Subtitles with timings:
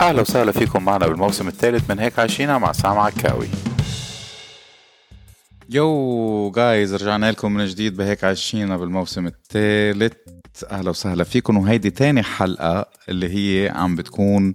[0.00, 3.48] أهلا وسهلا فيكم معنا بالموسم الثالث من هيك عايشينها مع سام عكاوي
[5.72, 10.12] يو جايز رجعنا لكم من جديد بهيك عايشينا بالموسم الثالث.
[10.70, 11.56] أهلا وسهلا فيكم.
[11.56, 14.54] وهيدي تاني حلقة اللي هي عم بتكون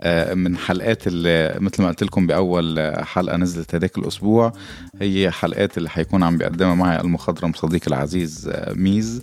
[0.00, 4.52] آه، من حلقات اللي مثل ما قلت لكم بأول حلقة نزلت هذاك الأسبوع
[5.00, 9.22] هي حلقات اللي حيكون عم بيقدمها معي المخضرم صديقي العزيز آه، ميز.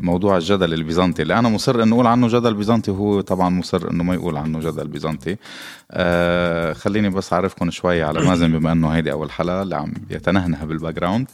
[0.00, 1.22] موضوع الجدل البيزنطي.
[1.22, 4.60] اللي أنا مصر إنه أقول عنه جدل بيزنطي وهو طبعا مصر إنه ما يقول عنه
[4.60, 5.36] جدل بيزنطي.
[5.90, 10.64] آه خليني بس أعرفكم شوي على مازن بما إنه هيدي أول حلقة اللي عم يتنهنه
[10.64, 11.30] بال background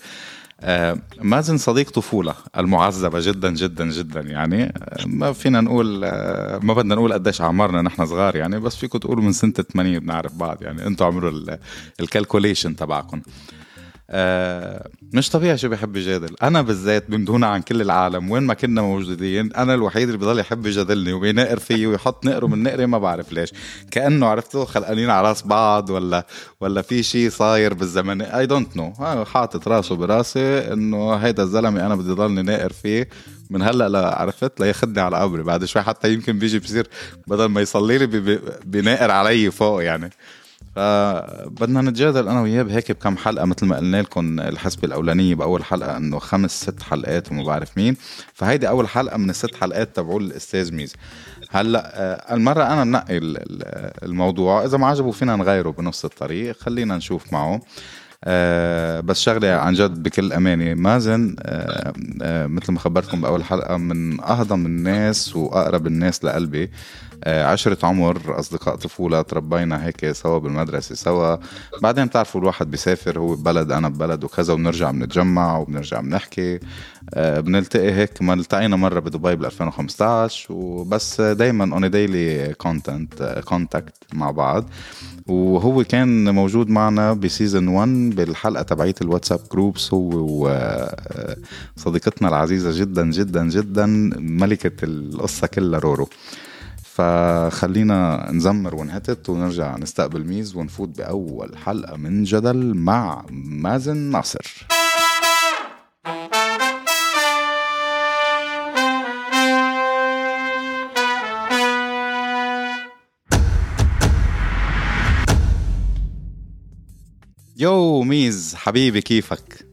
[0.60, 4.64] آه مازن صديق طفولة المعذبة جدا جدا جدا يعني.
[4.64, 6.00] آه، ما فينا نقول
[6.62, 10.34] ما بدنا نقول قديش أعمارنا نحن صغار يعني بس فيكم تقولوا من سنة 80 بنعرف
[10.34, 10.86] بعض يعني.
[10.86, 11.56] أنتم عملوا
[12.00, 13.20] ال calculation تبعكم.
[14.12, 18.54] آه مش طبيعي شو بيحب يجادل أنا بالذات من دون عن كل العالم وين ما
[18.54, 22.98] كنا موجودين أنا الوحيد اللي بضل يحب يجادلني وبينقر فيي ويحط نقره من نقري ما
[22.98, 23.52] بعرف ليش.
[23.90, 26.26] كأنه عرفتوا خلقانين على راس بعض ولا
[26.60, 28.22] ولا في شيء صاير بالزمن.
[28.22, 28.92] I don't know
[29.24, 33.08] حاطط راسه براسي إنه هيدا الزلمة أنا بدي ضلني ناقر فيه.
[33.50, 35.42] من هلأ لا عرفت لياخذني على قبري.
[35.42, 36.88] بعد شوي حتى يمكن بيجي بصير
[37.26, 38.06] بدل ما يصلي لي
[38.64, 40.10] بيناقر علي فوق يعني.
[40.76, 45.96] فبدنا نتجادل أنا وياه بهيك بكم حلقة مثل ما قلنا لكم الحسبه الاولانيه بأول حلقة
[45.96, 47.96] إنه خمس ست حلقات وما بعرف مين.
[48.34, 50.94] فهيدي أول حلقة من الست حلقات تبعوا الأستاذ ميز.
[51.50, 53.18] هلأ آه، المرة أنا ننقي
[54.02, 54.64] الموضوع.
[54.64, 56.56] إذا ما عجبه فينا نغيره بنص الطريق.
[56.60, 57.60] خلينا نشوف معه.
[58.24, 61.92] آه بس شغلة عن جد بكل أمانة مازن آه
[62.22, 66.70] آه مثل ما خبرتكم بأول حلقة من أهضم الناس وأقرب الناس لقلبي.
[67.24, 71.36] آه، عشرة عمر أصدقاء طفولة تربينا هيك سوا بالمدرسة سوا.
[71.82, 76.60] بعدين بتعرفوا الواحد بيسافر هو ببلد أنا ببلد وكذا وبنرجع بنتجمع وبنرجع بنحكي.
[77.14, 83.94] آه، بنلتقي هيك ما التقينا مرة بدبي بال 2015 وبس دايما on daily content contact
[84.12, 84.70] مع بعض.
[85.30, 90.46] وهو كان موجود معنا ب season 1 بالحلقة تبعيه ال WhatsApp groups هو
[91.76, 93.86] وصديقتنا العزيزة جدا جدا جدا
[94.18, 96.08] ملكة القصة كلها رورو.
[96.82, 104.66] فخلينا نزمر ونهتت ونرجع نستقبل ميز ونفوت بأول حلقة من جدل مع مازن ناصر.
[117.60, 119.66] يو ميز حبيبي كيفك؟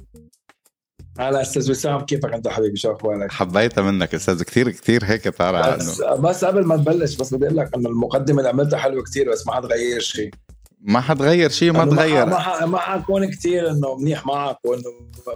[1.19, 5.77] هلا أستاذ وسام كيفك أنت حبيبي شو أخبارك؟ حبيتها منك أستاذ كثير كثير هيك بتعرف
[5.77, 9.31] بس, بس قبل ما نبلش بس بدي أقول لك إنه المقدمة اللي عملتها حلوة كثير
[9.31, 10.31] بس ما حتغير شيء
[10.81, 12.25] ما حتغير شيء ما تغير.
[12.25, 14.83] ما ما حكون كثير إنه منيح معك وانه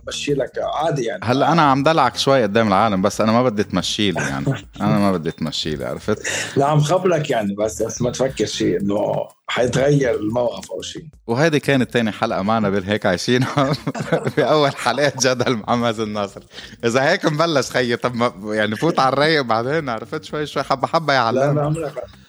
[0.06, 1.22] بمشي لك عادي يعني.
[1.24, 4.46] هلأ أنا عم دلعك شوي قدام العالم بس أنا ما بدي تمشي لي يعني.
[4.82, 8.80] أنا ما بدي تمشي لي عرفت؟ لا عم خبرك يعني بس بس ما تفكر شيء
[8.80, 11.06] إنه حيتغير الموقف أو شيء.
[11.28, 13.44] وهذه كانت ثاني حلقة معنا بالهيك عايشين.
[14.36, 16.42] في أول حلقات جدل مع مازن ناصر
[16.86, 21.14] إذا هيك مبلش خيي طب يعني فوت على الرايق بعدين عرفت؟ شوي شوي حبة حبة
[21.14, 21.76] يا علام.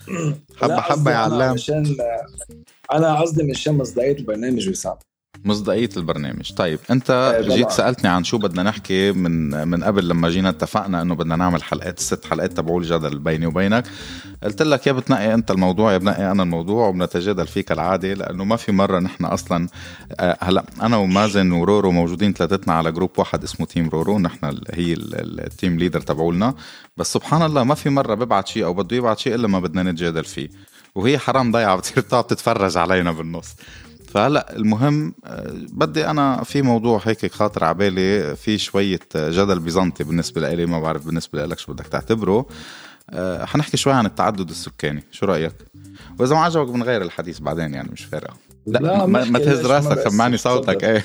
[0.60, 1.56] حبة حبة يا علام.
[2.94, 4.94] أنا قصدي مشان مصداقية البرنامج وسام
[5.44, 6.52] مصداقية البرنامج.
[6.52, 11.02] طيب أنت إيه، جيت سألتني عن شو بدنا نحكي من من قبل لما جينا اتفقنا
[11.02, 13.84] إنه بدنا نعمل حلقات الست حلقات تبعوا الجدل بيني وبينك.
[14.42, 18.56] قلت لك يا بتنقي أنت الموضوع يا بنقي أنا الموضوع وبنتجادل فيه كالعاده لأنه ما
[18.56, 19.68] في مرة نحن أصلا
[20.20, 24.92] آه، هلا أنا ومازن ورورو موجودين ثلاثتنا على group واحد اسمه team رورو نحن هي
[24.98, 26.54] ال team leader تبعولنا.
[26.96, 29.82] بس سبحان الله ما في مرة ببعت شيء أو بده يبعت شيء إلا ما بدنا
[29.82, 30.48] نتجادل فيه.
[30.94, 33.54] وهي حرام ضيعة بتصير بتقعد تتفرج علينا بالنص.
[34.08, 40.04] فهلا المهم آه، بدي أنا في موضوع هيك خاطر على بالي في شوية جدل بيزنطي
[40.04, 42.46] بالنسبة لي ما بعرف بالنسبة لك شو بدك تعتبره.
[43.10, 45.54] آه، حنحكي شوي عن التعدد السكاني شو رأيك؟
[46.18, 48.34] وإذا ما عجبك بنغير الحديث بعدين يعني مش فارقة.
[48.66, 51.04] لا, لا ما, ما تهز رأسك سمعني صوتك إيه.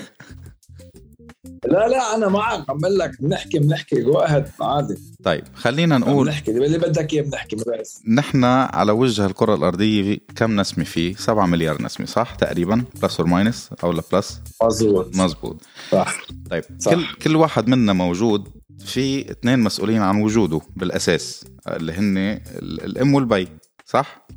[1.66, 2.70] لا لا أنا معك.
[2.70, 4.18] عم بقول لك بنحكي بنحكي جو
[4.62, 4.98] عادي.
[5.24, 6.52] طيب خلينا نقول بنحكي.
[6.52, 11.82] اللي بدك إياه بنحكي بس نحن على وجه الكرة الأرضية كم نسمة فيه 7 مليار
[11.82, 12.86] نسمة صح؟ تقريبا.
[13.02, 15.62] plus or minus أو لا plus؟ مزبوط مزبوط
[15.92, 16.18] صح.
[16.50, 16.92] طيب صح.
[16.92, 18.48] كل كل واحد منا موجود
[18.86, 22.18] في اثنين مسؤولين عن وجوده بالأساس اللي هن
[22.62, 23.48] الأم والبي
[23.86, 24.28] صح؟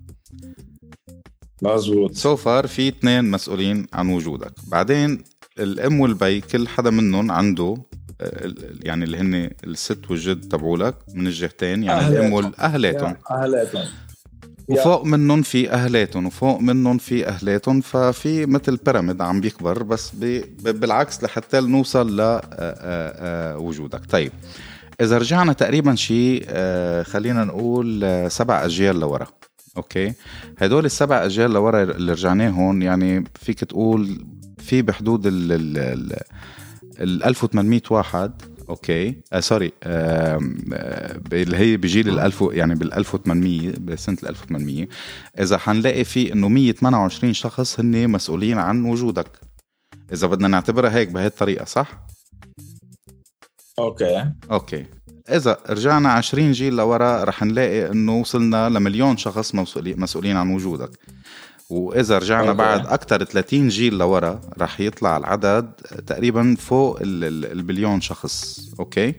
[1.63, 4.53] مزبوط so far في اثنين مسؤولين عن وجودك.
[4.67, 5.23] بعدين
[5.59, 7.77] الام والبي كل حدا منهم عنده
[8.21, 13.85] آه، يعني اللي هن الست والجد تبعولك من الجهتين يعني الام والاهلاتهم أهلاتهم.
[14.69, 20.11] وفوق منهم في أهلاتهم وفوق منهم في أهلاتهم ففي مثل pyramid عم بيكبر بس
[20.61, 24.33] بالعكس لحتى نوصل لوجودك طيب
[25.01, 26.45] إذا رجعنا تقريبا شيء
[27.03, 29.27] خلينا نقول سبع أجيال لورا.
[29.77, 30.13] okay؟
[30.59, 34.25] هدول السبع أجيال لورا اللي رجعناهم يعني فيك تقول
[34.61, 35.53] في بحدود ال
[37.01, 40.39] ال 1800 واحد okay؟ آه sorry آه
[41.33, 44.89] اللي هي بجيل ال 1000 يعني بال 1800 بسنه ال 1800
[45.41, 49.41] إذا حنلاقي في إنه 128 شخص هن مسؤولين عن وجودك.
[50.13, 52.07] إذا بدنا نعتبرها هيك بهي الطريقة صح؟
[53.79, 54.33] okay.
[54.51, 54.87] okay.
[55.29, 60.91] إذا رجعنا 20 جيل لورا رح نلاقي إنه وصلنا لمليون شخص مسؤولين عن وجودك.
[61.71, 62.59] وإذا رجعنا okay.
[62.59, 65.71] بعد أكثر 30 جيل لورا رح يطلع العدد
[66.07, 68.61] تقريبا فوق البليون شخص.
[68.81, 69.15] okay؟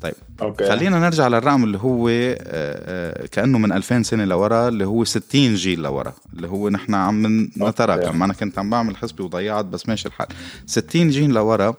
[0.00, 0.68] طيب okay.
[0.68, 5.54] خلينا نرجع للرقم اللي هو آه، آه، كأنه من 2000 سنة لورا اللي هو 60
[5.54, 10.08] جيل لورا اللي هو نحن عم نتراكم أنا كنت عم بعمل حسبي وضيعت بس ماشي
[10.08, 10.26] الحال.
[10.66, 11.74] 60 جيل لورا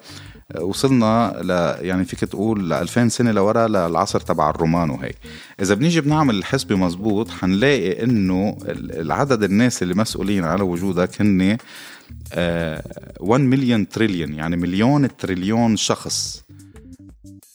[0.56, 1.50] وصلنا ل
[1.86, 5.18] يعني فيك تقول ل 2000 سنة لورا للعصر تبع الرومان وهيك
[5.62, 11.58] إذا بنيجي بنعمل الحسبه مزبوط حنلاقي إنه العدد الناس اللي مسؤولين على وجودك هن
[13.20, 16.44] 1 مليون تريليون يعني مليون تريليون شخص.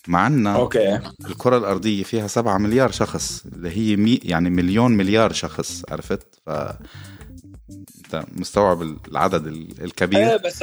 [0.09, 1.01] مع عنا okay.
[1.27, 6.51] الكرة الأرضية فيها 7 مليار شخص اللي هي مي يعني مليون مليار شخص عرفت؟ ف
[7.99, 9.47] أنت مستوعب العدد
[9.81, 10.63] الكبير؟ إيه بس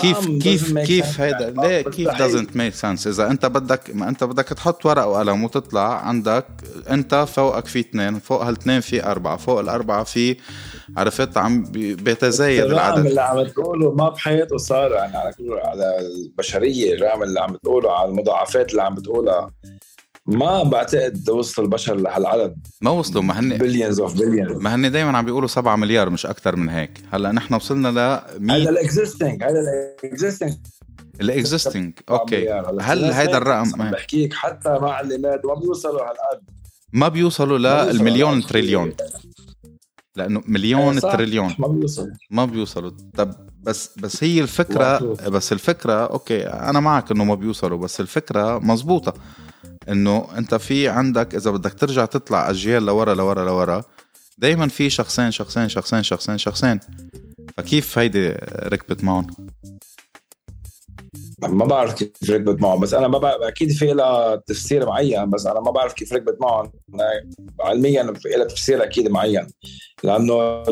[0.00, 4.44] كيف كيف كيف هيدا؟ ليه كيف doesn't make sense إذا أنت بدك ما أنت بدك
[4.44, 6.46] تحط ورق وقلم وتطلع عندك
[6.90, 10.36] أنت فوقك في اثنين فوق هالاثنين في أربعة فوق الأربعة في
[10.96, 13.06] عرفت؟ عم بيتزايد العدد.
[13.06, 18.08] اللي عم تقوله ما بحياته صار يعني على على البشرية الرقم اللي عم تقوله على
[18.08, 19.50] المضاعفات اللي عم بتقولها.
[20.26, 22.66] ما بعتقد وصل البشر لهالعدد.
[22.80, 26.26] ما وصلوا ما هن بليونز of billions ما هن دائما عم بيقولوا 7 مليار مش
[26.26, 27.02] أكثر من هيك.
[27.12, 29.60] هلأ نحن وصلنا ل 100 هذا ال existing هذا
[30.04, 30.54] ال existing
[31.20, 32.50] ال existing okay.
[32.80, 36.50] هل هيدا الرقم؟ بحكيك حتى مع اللي مات ما بيوصلوا هالقد.
[36.92, 38.92] ما بيوصلوا للمليون تريليون.
[40.16, 41.54] لأنه مليون إيه، تريليون.
[41.58, 42.12] ما بيوصلوا.
[42.30, 42.90] ما بيوصلوا.
[43.16, 48.58] طب بس بس هي الفكرة بس الفكرة okay أنا معك إنه ما بيوصلوا بس الفكرة
[48.58, 49.14] مزبوطه
[49.88, 53.82] إنه أنت في عندك إذا بدك ترجع تطلع أجيال لورا لورا لورا
[54.38, 56.80] دائما في شخصين شخصين شخصين شخصين شخصين
[57.56, 58.28] فكيف هيدي
[58.62, 59.26] ركبت معهم؟
[61.38, 65.46] ما بعرف كيف ركبت معهم بس أنا ما بعرف أكيد في لها تفسير معين بس
[65.46, 66.72] أنا ما بعرف كيف ركبت معهم
[67.60, 69.46] علميا في لها تفسير أكيد معين
[70.04, 70.62] لأنه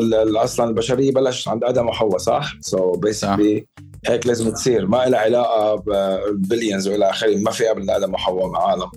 [0.43, 3.67] أصلا البشرية بلشت عند آدم وحواء صح؟ so so basically
[4.07, 4.87] هيك لازم تصير.
[4.87, 7.37] ما لها علاقة ب billions وإلى آخره.
[7.37, 8.91] ما في قبل آدم وحواء عالم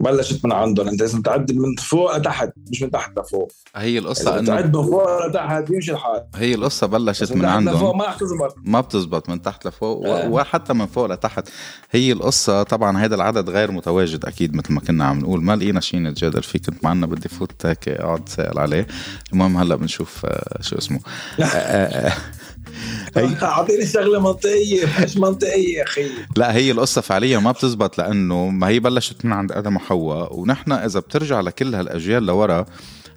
[0.00, 0.88] بلشت من عندهم.
[0.88, 3.52] أنت لازم تعد من فوق لتحت مش من تحت لفوق.
[3.76, 6.26] هي القصة إنه تعد من فوق لتحت يمشي الحال.
[6.34, 7.78] هي القصة بلشت من عندهم.
[7.78, 10.28] فوق ما بتزبط ما بتزبط من تحت لفوق آه.
[10.28, 11.48] وحتى من فوق لتحت.
[11.90, 15.42] هي القصة طبعا هذا العدد غير متواجد أكيد مثل ما كنا عم نقول.
[15.42, 16.58] ما لقينا شيء نتجادل فيه.
[16.58, 18.86] كنت معنا بدي فوت هيك أقعد سائل عليه.
[19.32, 21.00] المهم هلأ بنشوف آه، شو اسمه.
[21.40, 22.12] آه، آه،
[23.16, 26.06] اعطيني شغلة منطقية مش منطقية يا أخي.
[26.36, 30.72] لا هي القصة فعليا ما بتزبط لأنه ما هي بلشت من عند آدم وحواء ونحن
[30.72, 32.66] إذا بترجع لكل هالأجيال لورا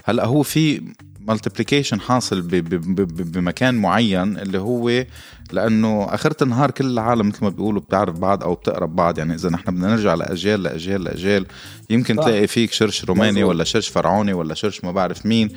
[0.03, 0.81] هلأ هو في
[1.27, 5.05] مالتيبليكيشن حاصل بمكان معين اللي هو
[5.51, 9.17] لأنه آخرة النهار كل العالم مثل ما بيقولوا بتعرف بعض أو بتقرب بعض.
[9.17, 11.45] يعني إذا نحن بدنا نرجع لأجيال لأجيال لأجيال
[11.89, 12.23] يمكن صح.
[12.23, 15.49] تلاقي فيك شرش روماني ولا شرش فرعوني ولا شرش ما بعرف مين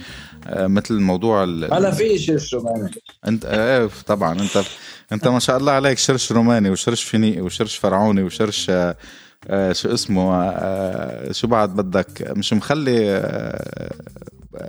[0.47, 2.91] آه مثل الموضوع أنا في شرش روماني.
[3.27, 4.41] انت إيه طبعا.
[4.41, 4.63] انت
[5.13, 8.97] أنت ما شاء الله عليك شرش روماني وشرش فينيقي وشرش فرعوني وشرش آه
[9.49, 13.95] آه شو اسمه آه شو بعد بدك؟ مش مخلي آه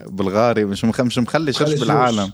[0.07, 2.31] بلغاري مش مش مخلي شرش بالعالم.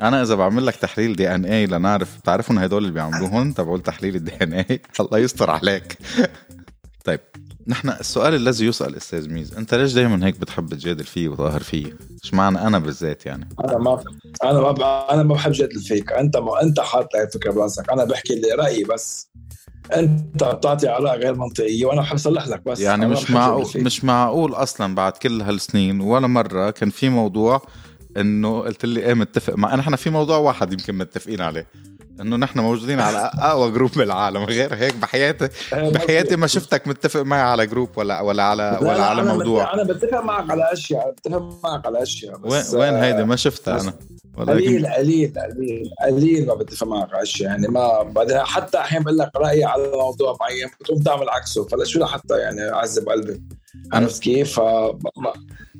[0.00, 4.80] أنا إذا بعمل لك تحليل DNA لنعرف بتعرفون هدول اللي بيعملوهم تبعوا تحليل ال DNA
[5.00, 5.98] الله يستر عليك.
[7.04, 7.20] طيب
[7.66, 11.98] نحن السؤال الذي يسأل أستاذ ميز أنت ليش دائما هيك بتحب تجادل فيه وتظاهر فيه؟
[12.24, 14.02] إيش معنى أنا بالذات يعني؟ أنا ما
[14.44, 16.12] أنا ما أنا ما بحب جادل فيك.
[16.12, 17.90] أنت ما أنت حاط هاي الفكرة براسك.
[17.90, 19.31] أنا بحكي اللي رأيي بس.
[19.96, 22.80] انت بتعطي اراء غير منطقية وأنا بحب اصلح لك بس.
[22.80, 27.62] يعني مش معقول مش معقول أصلا بعد كل هالسنين ولا مرة كان في موضوع
[28.16, 31.66] إنه قلت لي إيه متفق مع نحن في موضوع واحد يمكن متفقين عليه.
[32.20, 37.40] إنه نحن موجودين على أقوى group بالعالم غير هيك بحياتي بحياتي ما شفتك متفق معي
[37.40, 39.74] على group ولا ولا على ولا لا على أنا موضوع.
[39.74, 43.80] أنا بتفق معك على أشياء بتفق معك على أشياء بس وين وين هيدي؟ ما شفتها
[43.80, 43.92] أنا.
[44.38, 49.30] قليل قليل قليل قليل ما بتفق معك اشياء يعني ما بعدها حتى أحيانا بقول لك
[49.36, 51.64] رأيي على موضوع معين بتقوم تعمل عكسه.
[51.64, 53.42] فلشو لحتى يعني أعذب قلبي.
[53.92, 54.60] عرفت كيف؟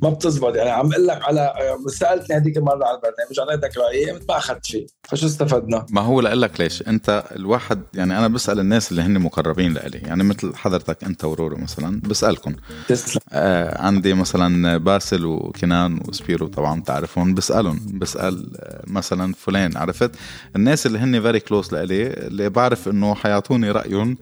[0.03, 0.57] ما بتزبط.
[0.57, 1.55] يعني عم أقول لك على
[1.87, 6.43] سألتني هذيك المرة على البرنامج اعطيتك رأيي ما أخذت فيه فشو استفدنا؟ ما هو لاقول
[6.43, 11.05] لك ليش؟ أنت الواحد يعني أنا بسأل الناس اللي هن مقربين لإلي يعني مثل حضرتك
[11.05, 12.55] أنت ورورو مثلا بسالكم
[12.89, 13.21] تسلم.
[13.33, 20.11] آه عندي مثلا باسل وكنان وسبيرو طبعا بتعرفهم بسالهم بسأل آه، مثلا فلان عرفت؟
[20.57, 24.19] الناس اللي هن very close لإلي اللي بعرف إنه حيعطوني رأيهم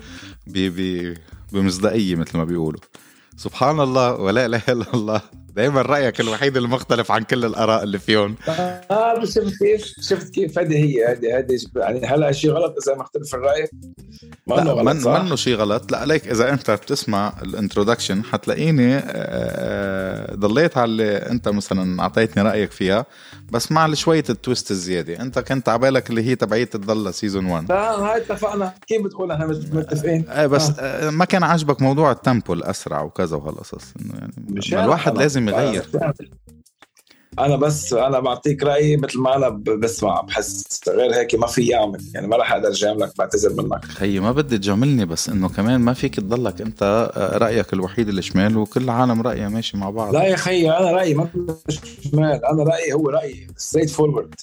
[1.52, 2.80] بمصداقية مثل ما بيقولوا.
[3.36, 5.20] سبحان الله ولا إله إلا الله.
[5.56, 8.36] دائما رأيك الوحيد المختلف عن كل الآراء اللي فيهم.
[8.48, 12.96] آه بس شفت كيف شفت كيف هذه هي هذه هذه يعني هلا شيء غلط؟ إذا
[12.96, 13.68] مختلف الرأي؟
[14.46, 15.92] ما إنه غلط صح؟ منه شيء غلط.
[15.92, 22.02] لا عليك إذا أنت بتسمع ال introduction حتلاقيني آه، آه، ضليت على اللي أنت مثلا
[22.02, 23.06] أعطيتني رأيك فيها.
[23.50, 25.20] بس مع شوية ال twist الزيادة.
[25.20, 28.74] أنت كنت عبالك اللي هي تبعية تضل season 1 لا هاي اتفقنا.
[28.86, 31.10] كيف بتقول إحنا متفقين؟ إيه بس آه.
[31.10, 33.94] ما كان عاجبك موضوع ال tempo الاسرع وكذا وهالقصص.
[34.00, 34.14] إنه
[34.72, 35.86] يعني الواحد لازم يغير.
[37.38, 42.00] أنا بس أنا بعطيك رأيي مثل ما أنا بسمع بحس غير هيك ما في اعمل
[42.14, 43.84] يعني ما راح أقدر جاملك بعتذر منك.
[43.84, 48.56] خيي ما بدي تجاملني بس إنه كمان ما فيك تضلك أنت آه، رأيك الوحيد الشمال
[48.56, 50.14] وكل العالم رايها ماشي مع بعض.
[50.14, 51.28] لا يا خيي أنا رأيي ما
[51.68, 54.34] شمال أنا رأيي هو رأيي straightforward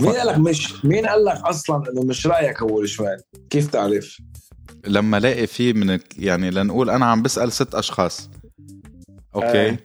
[0.00, 3.20] مين قال لك مش مين قال لك أصلا إنه مش رأيك هو الشمال؟
[3.50, 4.18] كيف تعرف؟
[4.86, 8.30] لما الاقي فيه من يعني لنقول أنا عم بسأل ست أشخاص.
[9.34, 9.76] okay؟ آه.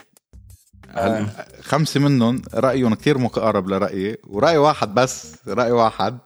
[0.95, 1.25] آه.
[1.61, 6.17] خمسة منهم رأيهم كثير مقارب لرأيي ورأي واحد بس رأي واحد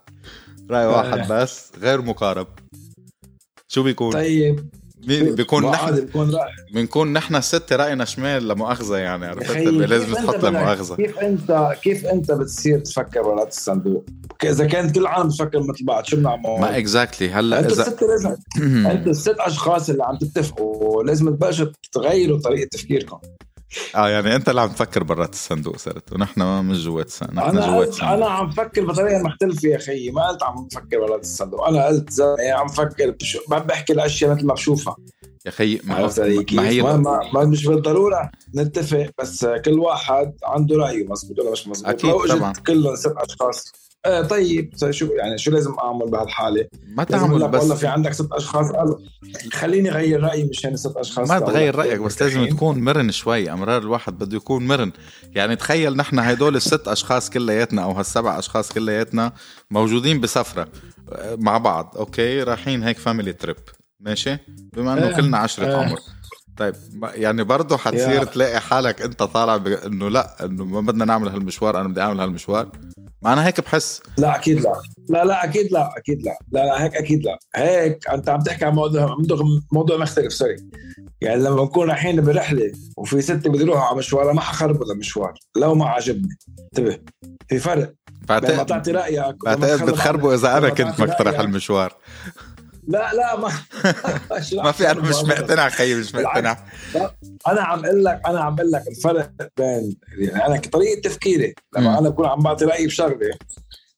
[0.71, 1.43] رأي واحد آه.
[1.43, 2.47] بس غير مقارب
[3.67, 4.69] شو بيكون طيب
[5.07, 6.07] مين بيكون نحن
[6.73, 12.31] بنكون نحن الستة رأينا شمال لمؤاخذة يعني عرفت لازم تحط لمؤاخذة كيف انت كيف أنت
[12.31, 14.05] بتصير تفكر برات الصندوق؟
[14.43, 18.03] إذا كانت كل العالم بتفكر مثل بعض شو بنعمل؟ ما اكزاكتلي هلأ انت اذا الست
[18.03, 18.35] لازم
[18.91, 23.17] انت الست أشخاص اللي عم تتفقوا لازم تبلشوا تغيروا طريقة تفكيركم
[23.95, 26.13] آه يعني أنت اللي عم تفكر برات الصندوق صرت.
[26.13, 28.13] ونحن مش جوات الصندوق نحن أنا جوات الصندوق.
[28.13, 30.11] أنا عم بفكر بطريقة مختلفة يا أخي.
[30.11, 31.67] ما قلت عم بفكر برات الصندوق.
[31.67, 33.39] أنا قلت عم بفكر بشو...
[33.49, 34.95] بحكي الأشياء مثل ما بشوفها.
[35.45, 36.11] يا خي ما,
[36.51, 41.07] ما هي ما, ما, ما مش بالضرورة نتفق بس كل واحد عنده رأيه.
[41.07, 42.53] مزبوط ولا مش مزبوط أكيد لو طبعا.
[42.53, 43.84] كلهم ست أشخاص.
[44.05, 48.31] آه طيب شو يعني شو لازم أعمل بهالحاله؟ ما تعمل بس والله في عندك ست
[48.31, 48.97] أشخاص قالوا
[49.53, 53.81] خليني أغير رأيي مشان ست أشخاص ما تغير رأيك بس لازم تكون مرن شوي أمرار
[53.81, 54.91] الواحد بده يكون مرن.
[55.35, 59.31] يعني تخيل نحن هدول الست أشخاص كلياتنا أو هالسبع أشخاص كلياتنا
[59.71, 60.67] موجودين بسفرة
[61.11, 63.55] آه، مع بعض okay؟ رايحين هيك family trip
[63.99, 64.37] ماشي؟
[64.73, 65.15] بما إنه إيه.
[65.15, 65.75] كلنا عشرة إيه.
[65.75, 65.99] عمر.
[66.57, 66.75] طيب
[67.13, 71.87] يعني برضه حتصير تلاقي حالك أنت طالع إنه لا إنه ما بدنا نعمل هالمشوار أنا
[71.87, 72.71] بدي أعمل هالمشوار.
[73.25, 74.01] ما أنا هيك بحس.
[74.17, 74.73] لا أكيد لا.
[75.09, 76.37] لا لا أكيد لا أكيد لا.
[76.51, 77.39] لا, لا هيك أكيد لا.
[77.55, 79.17] هيك أنت عم تحكي عن موضوع
[79.71, 80.55] موضوع مختلف sorry
[81.21, 85.75] يعني لما نكون رايحين برحلة وفي ستة بده يروحوا على مشوار ما حخرب المشوار لو
[85.75, 86.37] ما عجبني.
[86.59, 86.99] انتبه.
[87.49, 87.93] في فرق.
[88.21, 91.93] بعتقد لما تعطي رأيك بعتقد بتخربوا إذا أنا كنت مقترح المشوار.
[92.87, 93.51] لا لا ما
[94.63, 96.57] ما في أنا مش مقتنع خيي مش مقتنع.
[97.47, 101.99] أنا عم أقول لك أنا عم أقول لك الفرق بين يعني أنا طريقة تفكيري لما
[101.99, 103.29] أنا بكون عم بعطي رأيي بشغلة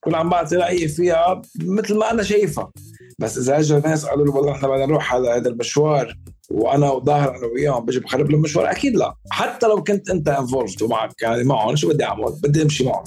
[0.00, 2.70] بكون عم بعطي رأيي فيها مثل ما أنا شايفها.
[3.18, 6.16] بس إذا اجى ناس قالوا له والله إحنا بدنا نروح على هذا المشوار
[6.50, 9.14] وأنا وظاهر أنا وياهم بجي بخرب له المشوار أكيد لا.
[9.30, 13.04] حتى لو كنت أنت involved ومعك يعني معهم شو بدي أعمل؟ بدي أمشي معهم.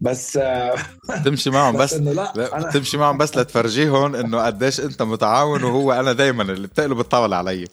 [0.00, 0.74] بس آه،
[1.24, 2.70] تمشي معهم بس, بس لا, لا أنا...
[2.70, 7.64] تمشي معهم بس لتفرجيهم إنه قديش أنت متعاون وهو أنا دائما اللي بتقلب الطاولة علي.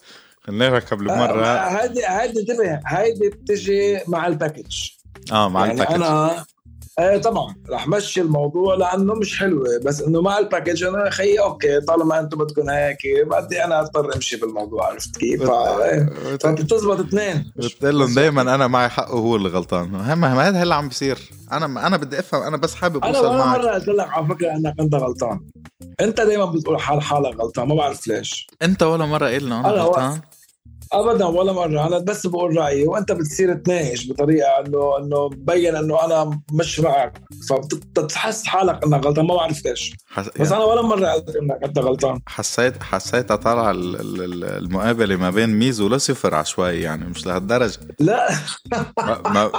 [0.50, 1.45] نركب مرة.
[1.45, 4.89] هذه هذه انتبه هذه بتجي مع ال package
[5.31, 6.45] آه مع يعني ال package أنا
[7.00, 7.55] إيه طبعا.
[7.69, 12.19] رح مشي الموضوع لأنه مش حلوة بس إنه مع ال package أنا خيي okay طالما
[12.19, 15.43] أنتم بدكم هيك بدي أنا أضطر أمشي بالموضوع عرفت كيف؟
[16.41, 17.53] فبتزبط اثنين.
[17.55, 19.95] بتقول لهم دائما أنا معي حق وهو اللي غلطان.
[19.95, 21.19] هم هذا اللي عم بيصير.
[21.51, 24.51] أنا أنا بدي أفهم أنا بس حابب أوصل أنا ولا مرة قلت لك على فكرة
[24.51, 25.39] إنك أنت غلطان.
[26.01, 28.47] أنت دائما بتقول حال حالك غلطان ما بعرف ليش.
[28.62, 30.21] أنت ولا مرة قلنا أنا غلطان؟
[30.93, 31.88] ابدا ولا مرة.
[31.88, 37.21] أنا بس بقول رأيي وأنت بتصير تناقش بطريقة إنه إنه بين إنه أنا مش معك.
[37.50, 39.95] فبتحس حالك إنك غلطان ما بعرف ليش.
[40.07, 40.27] حس...
[40.27, 40.63] بس يعني...
[40.63, 42.19] أنا ولا مرة قلت إنك أنت غلطان.
[42.27, 47.79] حسيت حسيت طالعه المقابلة ما بين ميزو ولوسيفر عشوائي يعني مش لهالدرجة.
[48.00, 48.29] لا.
[49.01, 49.51] ما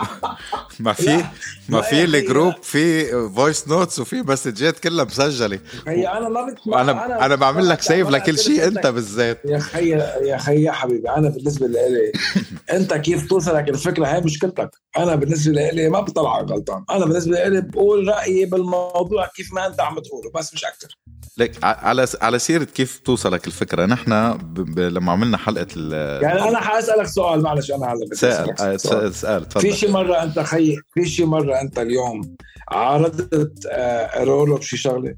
[0.80, 1.24] ما, في
[1.68, 5.58] ما في ال group في voice notes وفي مسجات كلها مسجلة.
[5.88, 6.74] هي أنا ما بت...
[6.74, 9.40] أنا أنا, بعمل لك save لكل شيء أنت بالذات.
[9.44, 12.12] يا خي يا خي يا حبيبي أنا بالنسبة لي
[12.76, 14.70] أنت كيف توصلك الفكرة؟ هي مشكلتك.
[14.96, 16.84] أنا بالنسبة لي ما بطلعك غلطان.
[16.90, 20.98] أنا بالنسبة لي بقول رأيي بالموضوع كيف ما أنت عم تقوله بس مش أكثر
[21.38, 24.54] ليك على على سيرة كيف توصلك الفكرة نحن ب...
[24.54, 24.78] ب...
[24.78, 25.92] لما عملنا حلقة ال...
[26.22, 30.76] يعني أنا حأسألك سؤال معلش أنا هلا سأل سأل سأل في شي مرة أنت خي
[30.94, 32.36] في شي مرة أنت اليوم
[32.68, 35.14] عارضت آه رورو بشي شغلة؟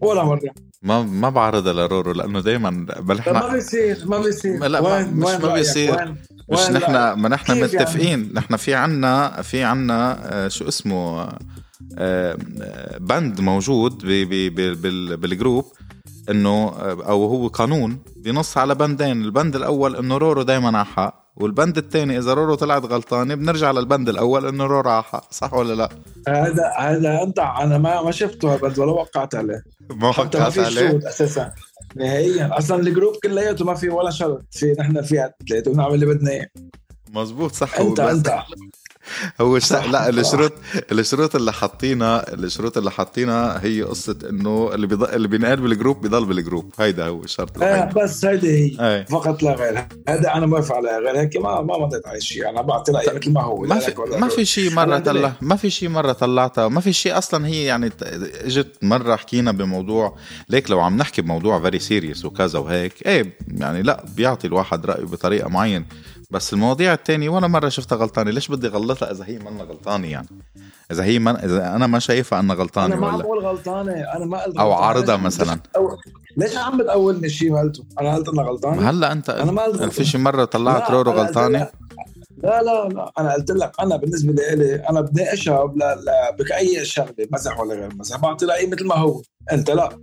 [0.00, 0.54] ولا مرة.
[0.82, 4.66] ما ما بعرضها لرورو لأنه دائما بل إحنا ما بيصير ما بيصير.
[4.66, 5.94] لا وين مش وين ما بيصير.
[5.94, 6.16] وين
[6.52, 8.08] مش نحن ما نحن يعني؟ متفقين.
[8.08, 11.28] يعني؟ نحن في عنا في عنا آه شو اسمه
[11.98, 12.38] آه
[13.00, 15.64] بند موجود بي بي بي بال group
[16.30, 19.22] إنه أو هو قانون بنص على بندين.
[19.22, 21.17] البند الأول إنه رورو دائما على حق.
[21.40, 25.88] والبند الثاني إذا رورو طلعت غلطانة بنرجع للبند الأول إنه رورو حق صح ولا لا؟
[26.28, 29.62] هذا هذا أنت أنا ما ما شفته هالبند ولا وقعت عليه.
[29.90, 31.52] ما وقعت عليه؟ أساسا
[31.96, 32.58] نهائيا.
[32.58, 36.30] أصلا ال group كلياته ما في ولا شرط في نحن فيها ثلاثة بنعمل اللي بدنا
[36.30, 36.48] إياه.
[37.10, 38.42] مزبوط صح انت أنت.
[39.40, 39.74] هو شا...
[39.74, 40.52] لا الشروط
[40.92, 46.00] الشروط اللي حاطينها الشروط اللي حاطينها هي قصة إنه اللي بيضل اللي بينقال بال group
[46.00, 46.72] بيضل بال group.
[46.78, 49.04] هيدا هو الشرط آه بس هيدي هي.
[49.10, 50.98] فقط لا غير هذا أنا موافق عليها.
[50.98, 52.48] غير هيك ما ما مضيت على شيء.
[52.50, 53.62] أنا بعطي رأيي مثل ما هو.
[53.62, 56.68] ما في ما في شيء مرة طلع ما في شيء مرة طلعتها.
[56.68, 57.90] ما في شيء أصلا هي يعني
[58.44, 60.16] إجت مرة حكينا بموضوع
[60.48, 65.04] ليك لو عم نحكي بموضوع very serious وكذا وهيك إيه يعني لا بيعطي الواحد رايه
[65.04, 65.84] بطريقة معينة.
[66.30, 68.30] بس المواضيع التانية ولا مرة شفتها غلطانة.
[68.30, 70.28] ليش بدي غلطها إذا هي منا غلطانة يعني؟
[70.90, 73.92] إذا هي من إذا أنا ما شايفها أنها غلطانة أنا ما عم بقول غلطانة.
[73.92, 75.60] أنا ما قلت أو عارضة مثلا.
[75.76, 75.96] أو...
[76.36, 78.90] ليش عم بتقولني شيء ما قلته؟ أنا قلت أنها غلطانة.
[78.90, 81.68] هلأ أنت أنا ما قلت في شي مرة طلعت رورو غلطانة؟
[82.42, 83.12] لا لا لا.
[83.18, 85.64] أنا قلت لك أنا بالنسبة لي أنا بناقشها
[86.38, 89.22] باي شغله مزح ولا غير مزح بعطي رايي مثل ما هو.
[89.52, 89.98] أنت لا.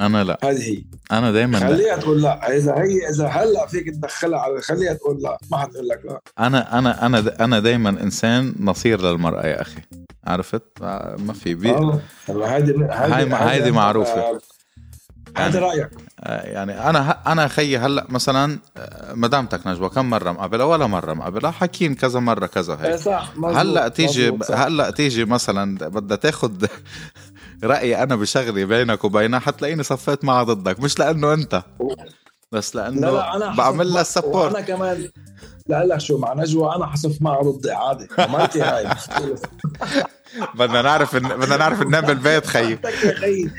[0.00, 0.38] أنا لا.
[0.44, 0.84] هذه هي.
[1.12, 2.56] أنا دائما خليها تقول لا.
[2.56, 5.38] إذا هي إذا هلأ فيك تدخلها على خليها تقول لا.
[5.50, 6.20] ما حتقول لك لا.
[6.38, 9.80] أنا أنا أنا أنا دائما إنسان نصير للمرأة يا أخي.
[10.26, 10.62] عرفت؟
[11.18, 14.40] ما في بي هذه هذه هذه معروفة.
[15.36, 15.90] هذا يعني رأيك.
[16.26, 18.58] يعني أنا أنا خيي هلأ مثلا
[19.14, 21.50] مدامتك نجوى كم مرة مقابلها؟ ولا مرة مقابلها.
[21.50, 22.94] حكين كذا مرة كذا هيك.
[22.94, 23.32] صح.
[23.44, 26.66] هلأ تيجي هلأ تيجي مثلا بدها تاخذ
[27.64, 31.62] رأيي أنا بشغلي بينك وبينها حتلاقيني صفيت معها ضدك مش لأنه أنت
[32.52, 35.08] بس لأنه لا لا أنا بعمل لها سبورت أنا كمان
[35.66, 38.88] لا لك شو مع نجوى أنا حصف معها ضدي عادي مرتي هاي
[40.54, 41.28] بدنا نعرف إن...
[41.28, 42.78] بدنا نعرف ننام بالبيت خيي.
[43.20, 43.50] خيي.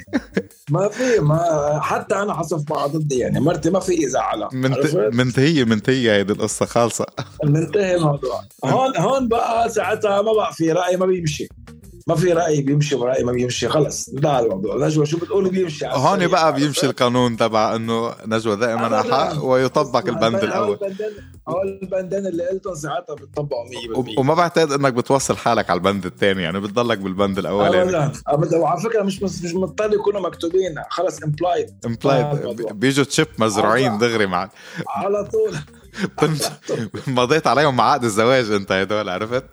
[0.70, 4.96] ما في ما حتى أنا حصف معها ضدي يعني مرتي ما في ازعلها منت...
[4.96, 7.06] منتهية منتهية هيدي القصة خالصة.
[7.44, 8.42] منتهي الموضوع.
[8.66, 11.48] هون هون بقى ساعتها ما بقى في رأي ما بيمشي.
[12.08, 14.76] ما في رأي بيمشي ورأي ما بيمشي خلص انتهى الموضوع.
[14.76, 20.44] نجوى شو بتقولي بيمشي؟ هون بقى بيمشي القانون تبع إنه نجوى دائما حق ويطبق البند
[20.44, 20.80] الأول.
[21.48, 23.66] هو البندين اللي قلتهم ساعتها بتطبقوا
[24.16, 28.58] 100% وما بعتقد إنك بتوصل حالك على البند الثاني يعني بتضلك بالبند الاولاني ابدا.
[28.58, 30.76] وعلى فكرة مش مش مضطر يكونوا مكتوبين.
[30.90, 34.50] خلص implied implied بيجوا chip مزروعين دغري معك.
[34.90, 35.56] على طول.
[37.08, 39.44] مضيت عليهم مع عقد الزواج أنت هدول عرفت؟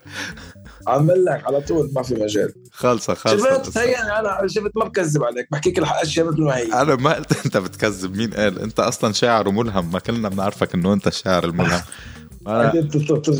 [0.87, 2.53] عمل لك على طول ما في مجال.
[2.71, 6.73] خلصة خلصة شفت؟ هي أنا شفت ما بكذب عليك بحكيك الأشياء مثل ما هي.
[6.73, 10.93] أنا ما قلت أنت بتكذب مين قال؟ أنت أصلا شاعر وملهم ما كلنا بنعرفك إنه
[10.93, 11.81] أنت الشاعر الملهم.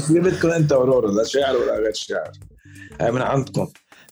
[0.09, 2.31] بدكم أنت ورورو لا شاعر ولا غير شاعر.
[3.01, 3.67] هاي من عندكم.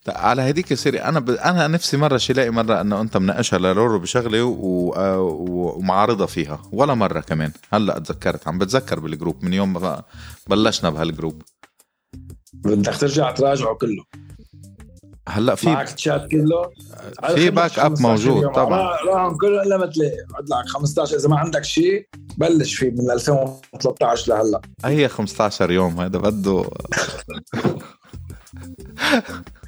[0.08, 1.30] على هديك سيري أنا ب...
[1.30, 4.56] أنا نفسي مرة شي لاقي مرة إنه أنت مناقشها لرورو بشغله و...
[5.18, 5.78] و...
[5.78, 7.52] ومعارضة فيها ولا مرة كمان.
[7.74, 10.04] هلأ تذكرت عم بتذكر بال group من يوم ما
[10.48, 11.42] بلشنا بهال group.
[12.54, 14.04] بدك ترجع تراجعه كله.
[15.30, 16.72] هلأ في معك تشات كله؟
[17.36, 18.80] في backup موجود طبعا.
[19.08, 20.18] راهم كله إلا ما تلاقي.
[20.42, 24.62] لك 15 إذا ما عندك شيء بلش فيه من 2013 لهلأ.
[24.86, 26.66] هي 15 يوم؟ هذا بده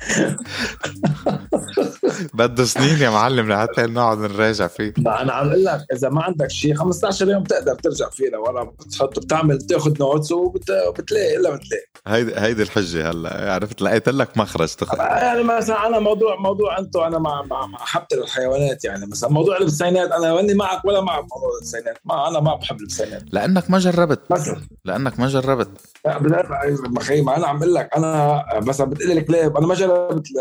[2.33, 4.93] بده سنين يا معلم لحتى نقعد نراجع فيه.
[4.97, 8.63] ما أنا عم أقول لك إذا ما عندك شيء 15 يوم بتقدر ترجع فيه لورا.
[8.63, 13.53] بتحط بتعمل بتاخذ نوتس وبتلاقي إلا بتلاقي هيدي هيدي الحجة هلا.
[13.53, 14.93] عرفت؟ لقيت لك مخرج تخ...
[14.93, 19.05] يعني مثلا أنا موضوع موضوع أنتم أنا مع مع محبه الحيوانات يعني.
[19.05, 21.97] مثلا موضوع البسينات أنا ماني معك ولا مع موضوع البسينات.
[22.05, 23.23] ما أنا ما بحب البسينات.
[23.31, 24.21] لأنك ما جربت.
[24.31, 24.61] مثلا.
[24.85, 25.69] لأنك ما جربت.
[26.05, 29.92] لا ما أنا عم أقول لك أنا مثلا بتقول الكلاب أنا ما جربت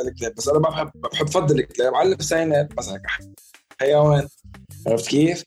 [0.09, 1.95] الكلاب بس أنا ما بحب بحب افضل الكلاب.
[1.95, 3.03] على البسينات مثلا
[3.81, 4.29] حيوان
[4.87, 5.45] عرفت كيف؟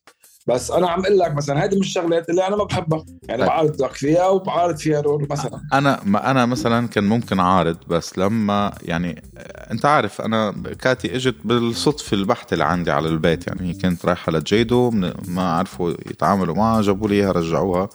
[0.48, 3.06] بس أنا عم أقول لك مثلا هذه مش الشغلات اللي أنا ما بحبها.
[3.24, 3.50] يعني طيب.
[3.50, 5.62] بعارض لك فيها وبعارض فيها rule مثلا.
[5.74, 9.24] أنا ما أنا مثلا كان ممكن عارض بس لما يعني
[9.72, 13.48] أنت عارف أنا cat ي إجت بالصدفة البحته اللي عندي على البيت.
[13.48, 14.92] يعني هي كانت رايحة لجيدو
[15.28, 17.90] ما عرفوا يتعاملوا معها جابوا لي إياها رجعوها.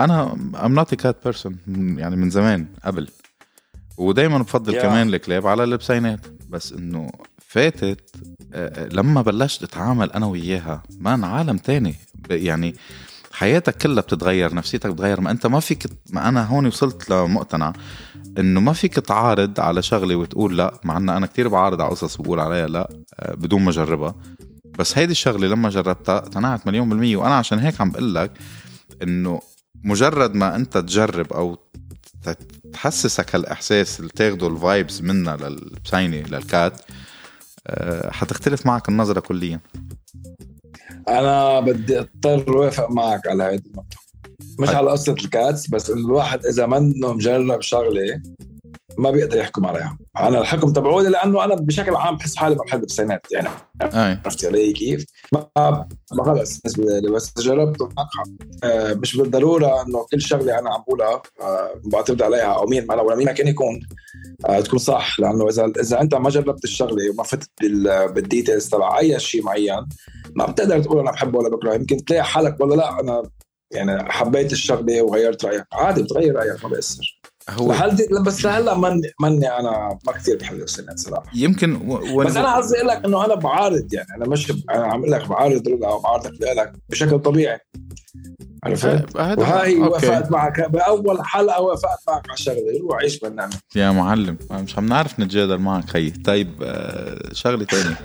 [0.00, 0.32] أنا
[0.64, 1.56] I'm not cat person
[1.98, 3.08] يعني من زمان قبل.
[3.96, 4.82] ودايما بفضل yeah.
[4.82, 8.00] كمان الكلاب على البسينات بس إنه فاتت
[8.54, 11.94] آه، لما بلشت أتعامل أنا وياها مان عالم تاني.
[12.30, 12.74] يعني
[13.32, 15.20] حياتك كلها بتتغير نفسيتك بتتغير.
[15.20, 17.72] ما أنت ما فيك ما أنا هون وصلت لمقتنع
[18.38, 20.80] إنه ما فيك تعارض على شغلة وتقول لا.
[20.84, 24.14] مع ان أنا كتير بعارض على قصص وبقول عليها لا آه، بدون ما أجربها.
[24.78, 27.16] بس هيدي الشغلة لما جربتها اقتنعت مليون بالمية.
[27.16, 28.32] وأنا عشان هيك عم بقول لك
[29.02, 29.40] إنه
[29.84, 31.58] مجرد ما أنت تجرب أو
[32.72, 36.80] تحسسك هالإحساس اللي تاخده ال vibes منها للبسينه لل cat
[37.66, 39.60] آه، حتختلف معك النظرة كليا.
[41.08, 43.96] أنا بدي أضطر أوافق معك على هذه النقطة.
[44.58, 48.20] مش على قصة ال cats بس الواحد إذا منه مجرب شغلة
[48.98, 52.82] ما بيقدر يحكم عليها أنا الحكم تبعولي لأنه أنا بشكل عام بحس حالي ما بحب
[52.82, 53.48] البسينات يعني
[54.24, 55.48] عرفت علي كيف؟ ما
[56.12, 56.60] ما خلص.
[56.60, 57.88] بالنسبة لي بس جربت
[58.64, 63.16] آه مش بالضرورة إنه كل شغلة أنا عم بقولها آه بعتمد عليها أو مين ولا
[63.16, 63.80] مين ما كان يكون
[64.46, 65.20] آه تكون صح.
[65.20, 67.50] لأنه اذا إذا أنت ما جربت الشغلة وما فتت
[68.14, 69.86] بالديتيلز تبع أي شيء معين
[70.36, 73.22] ما بتقدر تقول أنا بحبه ولا بكره يمكن تلاقي حالك والله لا أنا
[73.72, 75.64] يعني حبيت الشغلة وغيرت رأيك.
[75.72, 77.21] عادي بتغير رأيك ما بيأثر.
[77.50, 81.26] هو لحد بس لهلا ماني ماني أنا ما كثير بحب السنة صراحة.
[81.34, 82.16] يمكن و...
[82.24, 85.28] بس أنا قصدي أقول لك إنه أنا بعارض يعني أنا مش أنا عم أقول لك
[85.28, 87.58] بعارض رضا أو بعارضك لك بشكل طبيعي.
[88.64, 90.70] عرفت؟ وهاي وافقت معك.
[90.70, 95.58] بأول حلقة وافقت معك على الشغله روح عيش بالنعمه يا معلم مش عم نعرف نتجادل
[95.58, 97.96] معك خيي طيب آه، شغلة ثانية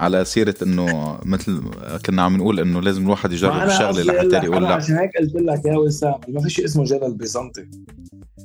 [0.00, 1.62] على سيرة إنه مثل
[2.06, 4.74] كنا عم نقول إنه لازم الواحد يجرب الشغلة لحتى يقول لا.
[4.74, 7.66] عشان هيك قلت لك يا وسام ما في شيء اسمه جدل بيزنطي.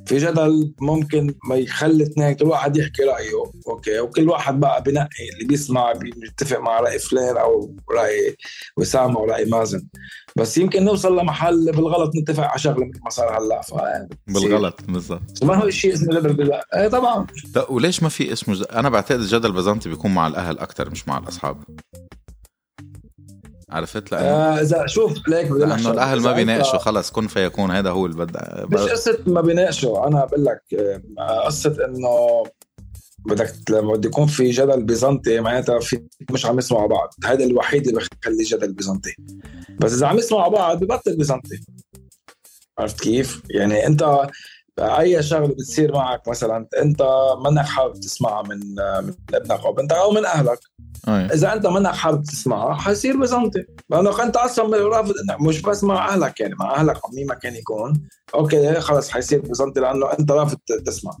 [0.06, 3.30] في جدل ممكن ما يخلي اثنين كل واحد يحكي رأيه
[3.68, 8.36] أوكي؟ وكل واحد بقى بنقي اللي بيسمع بيتفق مع رأي فلان أو رأي
[8.76, 9.86] وسام أو راي مازن.
[10.36, 13.74] بس يمكن نوصل لمحل بالغلط نتفق على شغلة مثل ما صار هلأ ف
[14.26, 15.44] بالغلط بالضبط.
[15.44, 17.26] ما هو شيء اسمه جدل بلا إيه طبعا.
[17.68, 18.64] وليش ما في اسمه ج...
[18.72, 21.62] أنا بعتقد الجدل بزنطي بيكون مع الأهل أكثر مش مع الأصحاب.
[23.70, 28.06] عرفت؟ لأنه آه إذا شوف ليك لأنه الأهل ما بيناقشوا خلص كن فيكون هذا هو
[28.06, 28.66] اللي بدأ.
[28.72, 30.62] مش قصة ما بيناقشوا أنا بقول لك
[31.18, 32.44] آه، قصة إنه
[33.26, 37.14] بدك لما بده يكون في جدل بيزنطي معناتها في مش عم يسمعوا بعض.
[37.24, 39.14] هذا الوحيد اللي بخلي جدل بيزنطي.
[39.80, 41.60] بس إذا عم يسمعوا بعض ببطل بيزنطي.
[42.78, 44.28] عرفت كيف؟ يعني أنت
[44.78, 47.06] أي شغلة بتصير معك مثلا أنت
[47.44, 48.58] منك حابب تسمعها من
[49.04, 50.58] من ابنك أو بنتك أو من أهلك.
[51.08, 51.26] أي.
[51.26, 56.08] إذا أنت منك حابب تسمعها حيصير بزنطي لأنه أنت أصلا رافض إنك مش بس مع
[56.08, 58.02] أهلك يعني مع أهلك أو مين ما كان يكون.
[58.34, 61.12] أوكي خلص حيصير بزنطي لأنه أنت رافض تسمع.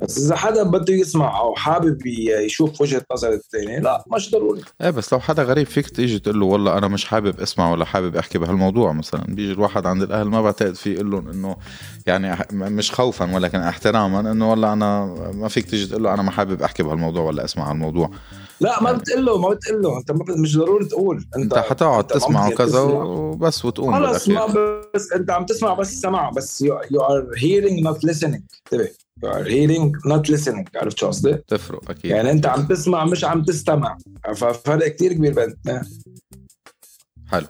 [0.00, 2.06] بس إذا حدا بده يسمع أو حابب
[2.46, 4.62] يشوف وجهة نظر الثاني لا مش ضروري.
[4.82, 7.84] إيه بس لو حدا غريب فيك تيجي تقول له والله أنا مش حابب أسمع ولا
[7.84, 9.24] حابب أحكي بهالموضوع مثلا.
[9.28, 11.56] بيجي الواحد عند الأهل ما بعتقد فيه يقول لهم إنه
[12.06, 16.30] يعني مش خوفا ولكن احتراما إنه والله أنا ما فيك تيجي تقول له أنا ما
[16.30, 18.10] حابب أحكي بهالموضوع ولا أسمع هالموضوع.
[18.60, 19.98] لا ما بتقول له ما بتقول له.
[19.98, 21.16] أنت مش ضروري تقول.
[21.36, 22.48] انت, أنت حتقعد تسمع.
[22.48, 24.46] وكذا وبس وتقوم خلص ما
[24.94, 28.24] بس أنت عم تسمع بس سمع بس you are hearing not listening.
[28.24, 28.88] انتبه.
[29.22, 30.64] you are hearing not listening.
[30.76, 32.10] عرفت شو قصدي؟ تفرق أكيد.
[32.10, 33.98] يعني أنت عم تسمع مش عم تستمع.
[34.34, 35.80] ففرق كتير كبير بين
[37.26, 37.46] حلو.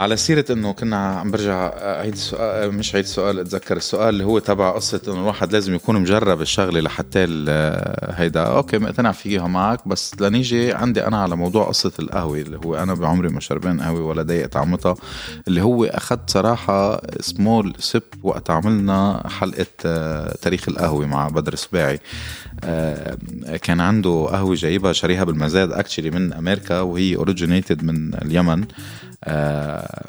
[0.00, 4.38] على سيرة إنه كنا عم برجع اعيد السؤال مش عيد السؤال أتذكر السؤال اللي هو
[4.38, 7.18] تبع قصة إنه الواحد لازم يكون مجرب الشغلة لحتى
[8.16, 8.42] هيدا.
[8.42, 12.94] okay مقتنع فيها معك بس لنيجي عندي أنا على موضوع قصة القهوة اللي هو أنا
[12.94, 14.94] بعمري ما شربان قهوة ولا دايق طعمتها
[15.48, 22.00] اللي هو أخذت صراحة small sip وقت عملنا حلقة آه، تاريخ القهوة مع بدر سباعي
[22.64, 23.16] آه،
[23.62, 28.62] كان عنده قهوة جايبها شاريها بالمزاد actually من أمريكا وهي originated من اليمن.
[28.62, 29.09] آه،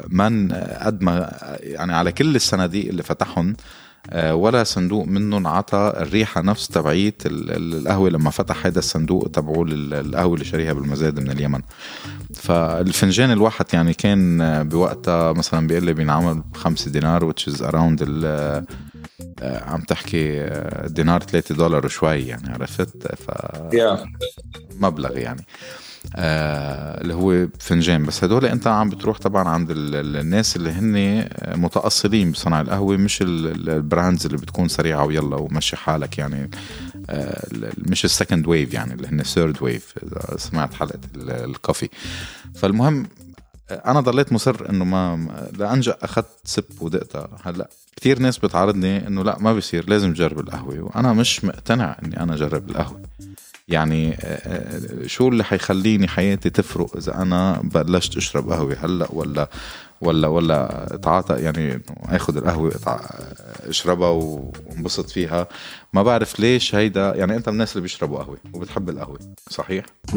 [0.08, 3.56] من قد ما يعني على كل الصناديق اللي فتحهم
[4.10, 10.34] آه، ولا صندوق منهم عطى الريحة نفس تبعية القهوة لما فتح هذا الصندوق تبعه القهوة
[10.34, 11.60] اللي شاريها بالمزاد من اليمن.
[12.34, 18.64] فالفنجان الواحد يعني كان بوقتها مثلا بيقول لي بينعمل بخمسة دينار which is around آه،
[19.42, 20.50] عم تحكي
[20.86, 23.30] دينار 3 دولار وشوي يعني عرفت؟ ف
[24.80, 25.40] مبلغ يعني.
[25.40, 28.04] آه اللي هو فنجان.
[28.06, 31.28] بس هدول انت عم بتروح طبعا عند الناس اللي هن
[31.60, 36.50] متأصلين بصنع القهوة مش البراندز اللي بتكون سريعة ويلا ومشي حالك يعني
[37.10, 37.46] آه
[37.78, 41.88] مش ال second wave يعني اللي هن third wave إذا سمعت حلقة ال coffee.
[42.54, 43.06] فالمهم
[43.70, 47.28] أنا ضليت مصر إنه ما لأنجأ أخذت sip ودقتها.
[47.44, 50.80] هلأ كثير ناس بتعارضني إنه لأ ما بيصير لازم تجرب القهوة.
[50.80, 53.02] وأنا مش مقتنع إني أنا أجرب القهوة.
[53.72, 59.48] يعني آه، آه، شو اللي حيخليني حياتي تفرق إذا أنا بلشت أشرب قهوة هلأ ولا
[60.00, 62.72] ولا ولا أتعاطى؟ يعني آخذ القهوة
[63.68, 65.48] أشربها وانبسط فيها.
[65.92, 69.18] ما بعرف ليش هيدا يعني أنت من الناس اللي بيشربوا قهوة وبتحب القهوة
[69.50, 70.16] صحيح؟ 100%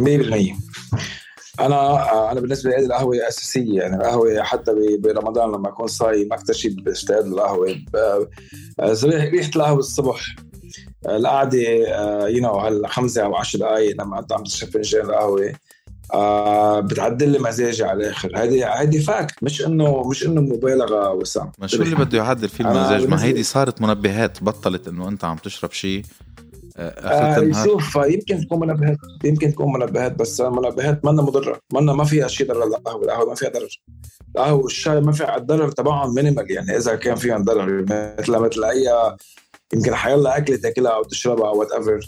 [1.59, 3.79] أنا أنا بالنسبة لي القهوة أساسية.
[3.79, 7.75] يعني القهوة حتى برمضان لما أكون صايم أكثر شيء بشتغل القهوه
[9.05, 10.35] ريحة القهوة الصبح
[11.05, 11.57] القعدة
[12.27, 15.53] you know هالخمسه أو 10 دقائق لما انت عم تشرب فنجان القهوه
[16.13, 18.31] آه بتعدل لي مزاجي على الآخر.
[18.35, 21.51] هيدي هيدي fact مش إنه مش إنه مبالغة وسام.
[21.59, 25.37] ما شو اللي بده يعدل فيه المزاج؟ ما هيدي صارت منبهات بطلت إنه أنت عم
[25.37, 26.03] تشرب شيء
[26.77, 31.59] آه, آه، شوف يمكن تكون منبهات يمكن تكون منبهات بس منبهات منا مضرة.
[31.73, 33.03] منا ما فيها شيء ضرر القهوة.
[33.03, 33.79] القهوة ما فيها ضرر.
[34.35, 37.81] القهوة والشاي ما في الضرر تبعهم minimal يعني إذا كان فيهم ضرر
[38.19, 38.89] مثل مثل أي
[39.73, 41.99] يمكن حيلا أكلة تاكلها أو تشربها أو whatever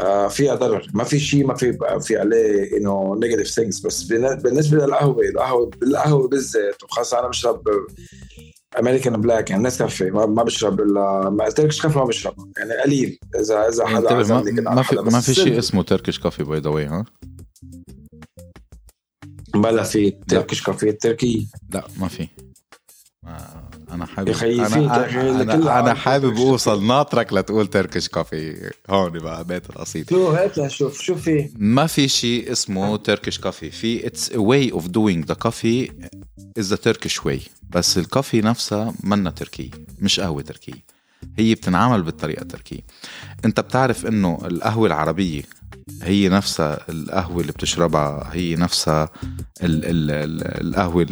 [0.00, 0.86] آه فيها ضرر.
[0.94, 6.28] ما في شيء ما في في عليه انه negative things بس بالنسبة للقهوة القهوه القهوة
[6.28, 7.62] بالذات وخاصة أنا بشرب
[8.78, 13.18] American black يعني نسكافيه ما, ما بشرب الا ما Turkish coffee ما بشرب يعني قليل
[13.40, 14.42] اذا إذا حدا ما,
[14.74, 17.04] ما في ما في شيء اسمه Turkish coffee by the way ها؟
[19.54, 22.28] بلا في Turkish coffee تركي لا ما في.
[23.92, 29.70] أنا حابب أنا أنا, أنا, أنا حابب أوصل ناطرك لتقول Turkish coffee هون بقى بيت
[29.70, 34.72] القصيد شو هات لشوف شو في؟ ما في شيء اسمه Turkish coffee في it's way
[34.72, 35.90] of doing the coffee
[36.58, 40.84] is the Turkish way بس ال coffee نفسها منا تركية مش قهوة تركية.
[41.38, 42.80] هي بتنعمل بالطريقة التركية.
[43.44, 45.42] أنت بتعرف إنه القهوة العربية
[46.02, 49.08] هي نفسها القهوة اللي بتشربها هي نفسها
[49.62, 51.06] ال ال ال القهوة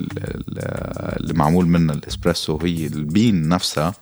[1.21, 3.95] اللي معمول منها الإسبريسو هي ال bean نفسها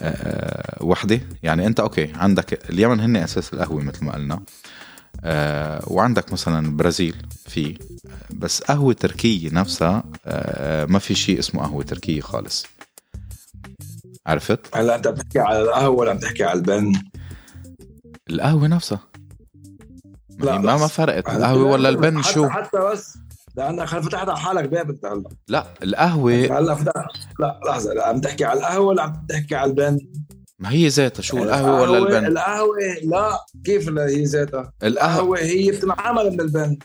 [0.00, 4.40] أه وحدة يعني أنت okay عندك اليمن هن أساس القهوة مثل ما قلنا
[5.24, 7.16] أه وعندك مثلا برازيل
[7.46, 7.78] في
[8.30, 12.66] بس قهوة تركية نفسها أه ما في شيء اسمه قهوة تركية خالص
[14.26, 16.92] عرفت؟ هلا أنت بتحكي على القهوة ولا بتحكي على البن؟
[18.30, 19.00] القهوة نفسها
[20.38, 23.18] لا ما ما فرقت القهوة ولا البن شو حتى بس
[23.56, 27.06] لانك فتحت على حالك باب أنت هلا لا القهوة هلا فتح
[27.38, 29.98] لا لحظة لا عم تحكي على القهوة ولا عم تحكي على البن؟
[30.58, 35.38] ما هي ذاتها شو القهوة ولا البن؟ القهوة لا كيف هي ذاتها؟ القهوة.
[35.38, 36.78] هي بتنعمل من البن.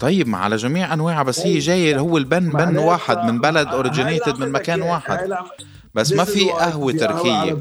[0.00, 4.38] طيب ما على جميع أنواعها بس هي جاية هو البن بن واحد من بلد originated
[4.38, 5.36] من مكان واحد.
[5.94, 7.58] بس ما في قهوة تركية.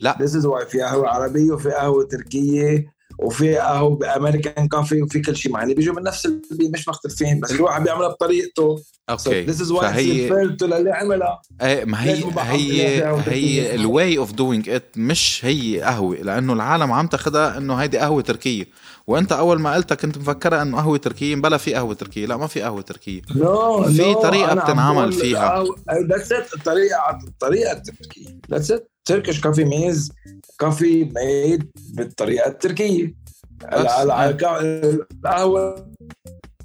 [0.00, 0.16] لا.
[0.20, 2.97] This is why في قهوة عربية وفي قهوة تركية.
[3.18, 5.56] وفي أهو American coffee وفي كل شيء.
[5.56, 8.82] يعني بيجوا من نفس ال bean مش مختلفين بس الواحد بيعملها بطريقته.
[9.10, 9.44] okay.
[9.44, 10.28] This is why
[10.62, 11.42] للي عملها.
[11.62, 16.92] إيه ما هي هي هي ال way of doing it مش هي قهوة لأنه العالم
[16.92, 18.66] عم تاخذها إنه هيدي قهوة تركية.
[19.06, 22.26] وأنت أول ما قلتها كنت مفكرها إنه قهوة تركية بلا في قهوة تركية.
[22.26, 23.22] لا ما في قهوة تركية.
[23.22, 25.64] No, في no, طريقة بتنعمل فيها.
[26.10, 28.72] that's it الطريقة الطريقة التركيه that's
[29.08, 30.12] it Turkish coffee means
[30.58, 33.14] coffee made بالطريقة التركية.
[33.62, 35.86] القهوة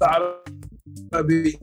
[0.02, 1.58] العربي.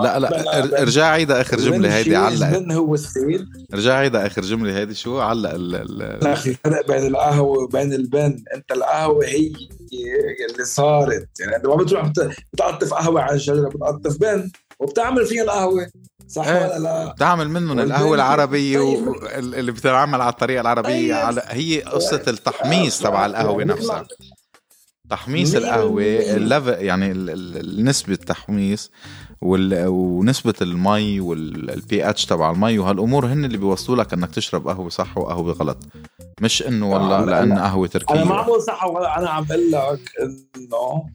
[0.00, 4.78] لا لا ارجع عيدا آخر جملة هيدي علق من هو السيد؟ ارجع عيدا آخر جملة
[4.78, 8.44] هيدي شو؟ علق ال أخي الفرق بين القهوة وبين البن.
[8.54, 9.52] أنت القهوة هي
[10.50, 11.28] اللي صارت.
[11.40, 12.12] يعني أنت ما بتروح
[12.52, 15.90] بتقطف قهوة على الشجرة بتقطف بن وبتعمل فيها القهوة.
[16.32, 19.14] صح إيه ولا لا؟ تعمل منهم القهوة العربية طيب.
[19.54, 21.24] اللي بتتعمل على الطريقة العربية طيب.
[21.26, 24.06] على هي قصة التحميص تبع القهوة نفسها.
[25.10, 26.02] تحميص القهوة
[26.72, 27.12] يعني
[27.82, 28.90] نسبة التحميص
[29.42, 35.18] ونسبة المي والبي اتش تبع المي وهالأمور هن اللي بيوصلوا لك إنك تشرب قهوة صح
[35.18, 35.78] وقهوة غلط.
[36.40, 38.14] مش إنه والله لأن قهوة تركية.
[38.14, 41.06] أنا ما بقول صح وغلط أنا عم بقول لك إنه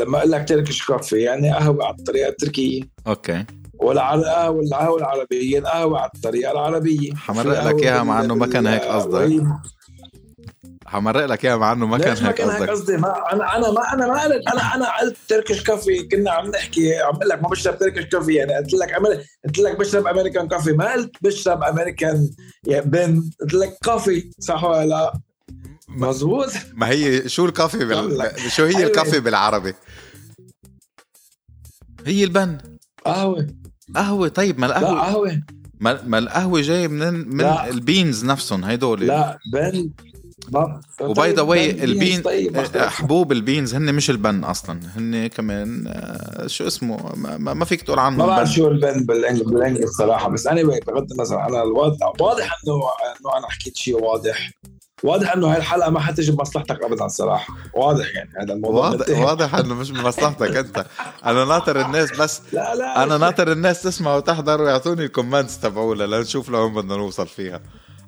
[0.00, 2.82] لما أقول لك Turkish coffee يعني قهوة على الطريقة التركية.
[3.06, 3.44] okay.
[3.78, 7.14] والقهوة القهوة العربية القهوة على الطريقة العربية.
[7.14, 9.42] حمرق لك إياها مع إنه ما كان هيك قصدك.
[10.86, 12.70] حمرق لك إياها مع إنه ما كان هيك قصدك.
[12.70, 16.02] قصدي؟ ما أنا أنا ما أنا ما قلت أنا أنا قلت Turkish coffee.
[16.02, 18.34] كنا عم نحكي عم أقول لك ما بشرب Turkish coffee.
[18.34, 18.94] يعني قلت لك.
[19.46, 20.72] قلت لك بشرب American coffee.
[20.72, 22.30] ما قلت بشرب أمريكان
[22.66, 23.30] يا بن.
[23.40, 24.30] قلت لك coffee.
[24.38, 25.12] صح ولا لا؟
[25.88, 28.30] مزبوط ما هي شو ال coffee بال...
[28.48, 28.84] شو هي.
[28.84, 29.74] ال coffee بالعربي؟
[32.06, 32.58] هي البن.
[33.04, 33.46] قهوة.
[33.94, 35.42] قهوة طيب ما القهوة؟ لا قهوة.
[35.80, 37.68] ما, القهوة جاي من من لا.
[37.70, 39.90] ال beans نفسهم هيدول لا بن
[41.00, 45.84] و by the way البين طيب حبوب ال beans هن مش البن أصلا هن كمان
[45.86, 50.28] آه، شو اسمه ما, ما فيك تقول عنهم ما بعرف شو البن بال English صراحة
[50.28, 54.50] بس أنا anyway بغض النظر أنا الوضع واضح انه إنه أنا حكيت شيء واضح.
[55.02, 57.54] واضح إنه هاي الحلقة ما حتجي بمصلحتك ابدا صراحة.
[57.74, 60.86] واضح يعني هذا الموضوع واضح, واضح إنه مش بمصلحتك أنت.
[61.24, 66.02] أنا ناطر الناس بس لا لا أنا ناطر الناس تسمع وتحضر ويعطوني ال comments تبعونا
[66.04, 67.60] لنشوف لوين بدنا نوصل فيها.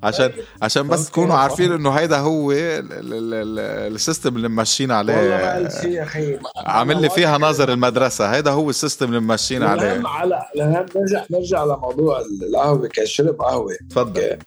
[0.02, 5.14] عشان عشان بس تكونوا عارفين إنه هيدا هو ال system اللي ماشيين عليه.
[5.16, 6.38] والله يا أخي.
[6.56, 8.34] عامل لي فيها ناظر المدرسة.
[8.34, 10.02] هيدا هو ال system اللي ماشيين عليه.
[10.06, 12.88] على نرجع نرجع لموضوع القهوة.
[12.88, 13.76] كشرب قهوة.
[13.90, 14.38] تفضل.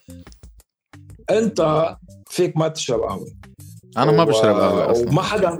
[1.29, 1.89] أنت
[2.31, 3.27] فيك ما تشرب قهوة.
[3.97, 5.09] أنا ما بشرب قهوة أصلا.
[5.09, 5.57] وما حدا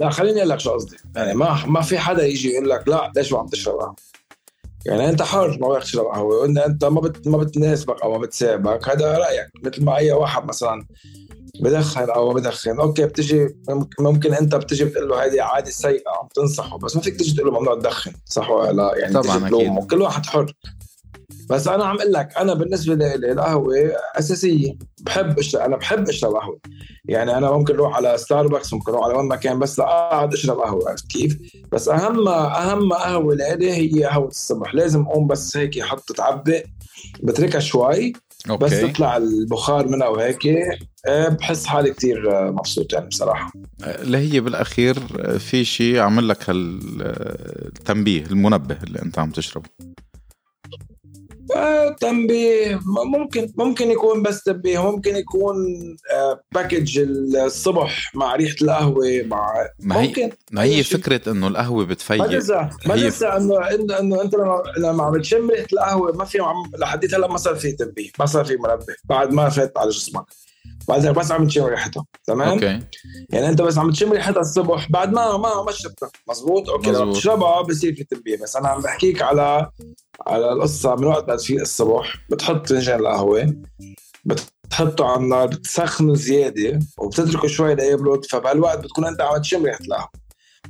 [0.00, 0.96] لا خليني أقول لك شو قصدي.
[1.16, 3.96] يعني ما ما في حدا يجي يقول لك لا ليش ما عم تشرب قهوة؟
[4.86, 6.36] يعني أنت حر ما بدك تشرب قهوة.
[6.36, 9.48] وإن أنت ما بت ما بتناسبك أو ما بتسابك هذا رأيك.
[9.64, 10.86] مثل ما أي واحد مثلا
[11.60, 13.48] بدخن أو ما بدخن أوكي بتجي
[13.98, 17.52] ممكن أنت بتجي بتقول له هذه عادي سيئة عم تنصحه بس ما فيك تجي تقول
[17.52, 19.86] له ممنوع تدخن صح ولا لا؟ يعني طبعا أكيد.
[19.90, 20.52] كل واحد حر.
[21.50, 23.74] بس أنا عم أقول لك أنا بالنسبة لي القهوة
[24.18, 24.76] أساسية.
[25.00, 26.60] بحب اشرب أنا بحب أشرب قهوة.
[27.04, 30.90] يعني أنا ممكن أروح على ستاربكس ممكن أروح على وين مكان بس اقعد أشرب قهوة.
[30.90, 31.38] عرفت كيف؟
[31.72, 34.74] بس أهم أهم قهوة لإلي هي قهوة الصبح.
[34.74, 36.66] لازم أقوم بس هيك أحط تعبئ
[37.22, 38.12] بتركها شوي
[38.50, 38.64] أوكي.
[38.64, 40.46] بس تطلع البخار منها وهيك.
[41.06, 43.52] آه، بحس حالي كتير مبسوط يعني بصراحة.
[43.84, 44.98] اللي هي بالأخير
[45.38, 49.68] في شيء عمل لك التنبيه المنبه اللي أنت عم تشربه.
[52.00, 52.80] تنبيه.
[52.86, 54.90] ممكن ممكن يكون بس تنبيه.
[54.90, 55.56] ممكن يكون
[56.52, 61.84] package آه، الصبح مع ريحة القهوة مع ما هي ممكن ما هي فكرة إنه القهوة
[61.84, 62.18] بتفيق.
[62.18, 66.38] ما تنسى ما تنسى إنه إنه أنت لما لما عم بتشم ريحة القهوة ما في
[66.78, 70.24] لحديت هلأ ما صار في تنبيه ما صار في منبه بعد ما فات على جسمك.
[70.88, 72.80] بعدين بس عم تشم ريحتها تمام؟ Okay.
[73.30, 77.12] يعني أنت بس عم تشم ريحتها الصبح بعد ما ما ما شربتها مزبوط؟ okay لما
[77.12, 79.70] تشربها بصير في تنبيه بس أنا عم بحكيك على
[80.26, 83.54] على القصة من وقت ما تفيق الصبح بتحط فنجان القهوة
[84.24, 90.08] بتحطه على النار بتسخنه زيادة وبتتركه شوي ليبرد فبهالوقت بتكون أنت عم تشم ريحة القهوة.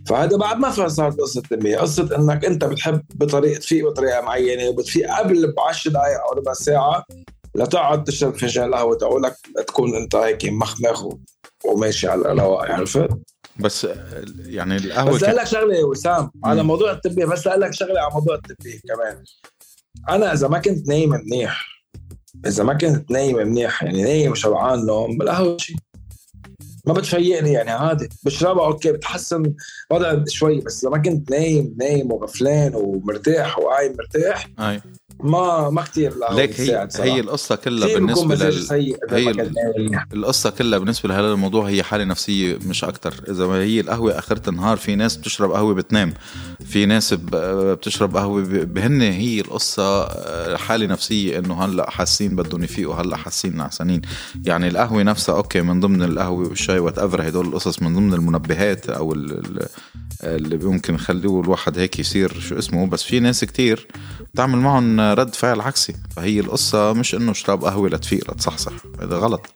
[0.07, 5.18] فهذا بعد ما صارت قصة التنميه، قصة إنك أنت بتحب بطريقه تفيق بطريقة معينة وبتفيق
[5.18, 7.05] قبل ب 10 دقائق أو ربع ساعة
[7.55, 9.37] لتقعد تشرب فنجان القهوة تقولك
[9.67, 11.07] تكون أنت هيك مخمخ
[11.65, 13.09] وماشي على الرواق عرفت؟
[13.61, 13.87] بس
[14.38, 18.15] يعني القهوة بس أقول لك شغلة يا وسام على موضوع التبيه بس لك شغلة على
[18.15, 19.25] موضوع التبيه كمان
[20.09, 21.83] أنا إذا ما كنت نايم منيح
[22.47, 25.77] إذا ما كنت نايم منيح يعني نايم شبعان نوم بالقهوه شيء
[26.87, 29.55] ما بتفيقني يعني عادي بشربها أوكي بتحسن
[29.91, 34.81] وضع شوي بس إذا ما كنت نايم نايم وغفلان ومرتاح وقايم مرتاح أي.
[35.23, 38.67] ما ما كثير ليك هي هي القصة كلها بالنسبة لل...
[39.11, 39.51] هي
[40.13, 44.51] القصة كلها بالنسبة لهذا الموضوع هي حالة نفسية مش أكثر إذا ما هي القهوة اخرة
[44.51, 46.15] النهار في ناس بتشرب قهوة بتنام
[46.65, 52.95] في ناس بتشرب قهوة بهن هي القصة آه، حالة نفسية إنه هلأ حاسين بدهم يفيقوا
[52.95, 54.03] هلأ حاسين نعسانين.
[54.45, 59.13] يعني القهوة نفسها okay من ضمن القهوة والشاي whatever هدول القصص من ضمن المنبهات أو
[60.25, 62.87] اللي ممكن يخليه الواحد هيك يصير شو اسمه.
[62.87, 63.89] بس في ناس كتير
[64.37, 65.94] تعمل معهم رد فعل عكسي.
[66.16, 69.46] فهي القصة مش إنه اشرب قهوة لتفيق لتصحصح هذا غلط.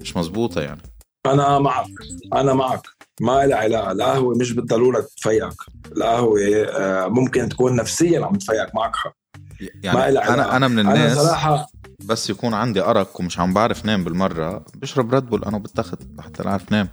[0.00, 0.80] مش مزبوطة يعني.
[1.26, 1.86] أنا معك.
[2.32, 2.86] أنا معك.
[3.20, 3.92] ما لها علاقة.
[3.92, 5.56] القهوة مش بالضرورة تفيقك.
[5.96, 8.74] القهوة آه، ممكن تكون نفسيا عم تفيقك.
[8.74, 9.16] معك حق.
[9.82, 11.66] يعني ما لها أنا أنا من الناس أنا صراحة
[12.04, 16.48] بس يكون عندي أرق ومش عم بعرف نام بالمرة بشرب ريد بول أنا وبتخت لحتى
[16.48, 16.88] أعرف نام.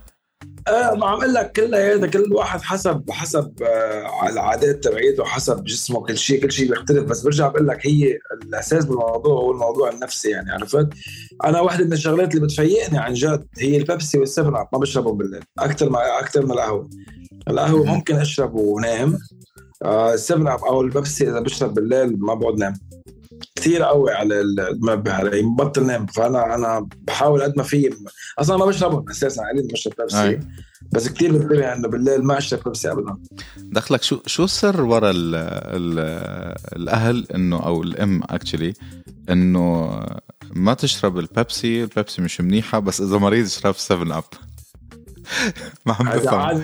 [0.67, 5.63] آه ما عم أقول لك كلها هذا كل واحد حسب حسب آه العادات تبعيته حسب
[5.63, 7.03] جسمه كل شيء كل شيء بيختلف.
[7.03, 10.87] بس برجع بقول لك هي الأساس بالموضوع هو الموضوع النفسي يعني عرفت؟
[11.45, 15.43] أنا واحدة من الشغلات اللي بتفيقني عن جد هي البيبسي والسفن اب ما بشربهم بالليل
[15.59, 16.89] أكثر ما أكثر من القهوة.
[17.49, 19.17] القهوة ممكن اشرب ونام
[19.83, 22.73] آه السفن اب أو البيبسي إذا بشرب بالليل ما بقعد نام
[23.55, 26.05] كثير قوي على المنبه علي بطل نام.
[26.05, 27.89] فانا أنا بحاول قد ما في
[28.39, 30.39] أصلا ما بشربهم أساسا قليل بشرب بيبسي
[30.91, 33.17] بس كثير بنتبه انه بالليل ما أشرب بيبسي ابدا.
[33.57, 35.99] دخلك شو شو السر ورا ال ال
[36.75, 38.73] الأهل إنه أو الأم actually
[39.29, 39.89] إنه
[40.53, 44.23] ما تشرب البيبسي البيبسي مش منيحة بس إذا مريض اشرب 7 اب
[45.85, 46.63] ما عم بفهم.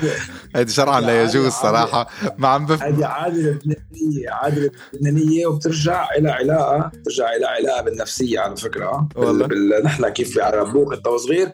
[0.55, 2.07] هيدي شرعا لا يجوز صراحة.
[2.37, 8.39] ما عم بفهم هيدي عادة لبنانيه عادة لبنانيه وبترجع إلى علاقة بترجع إلى علاقة بالنفسية
[8.39, 9.07] على فكرة.
[9.15, 9.47] والله.
[9.47, 9.83] بال...
[9.83, 11.51] نحن كيف بيعربوك أنت وصغير.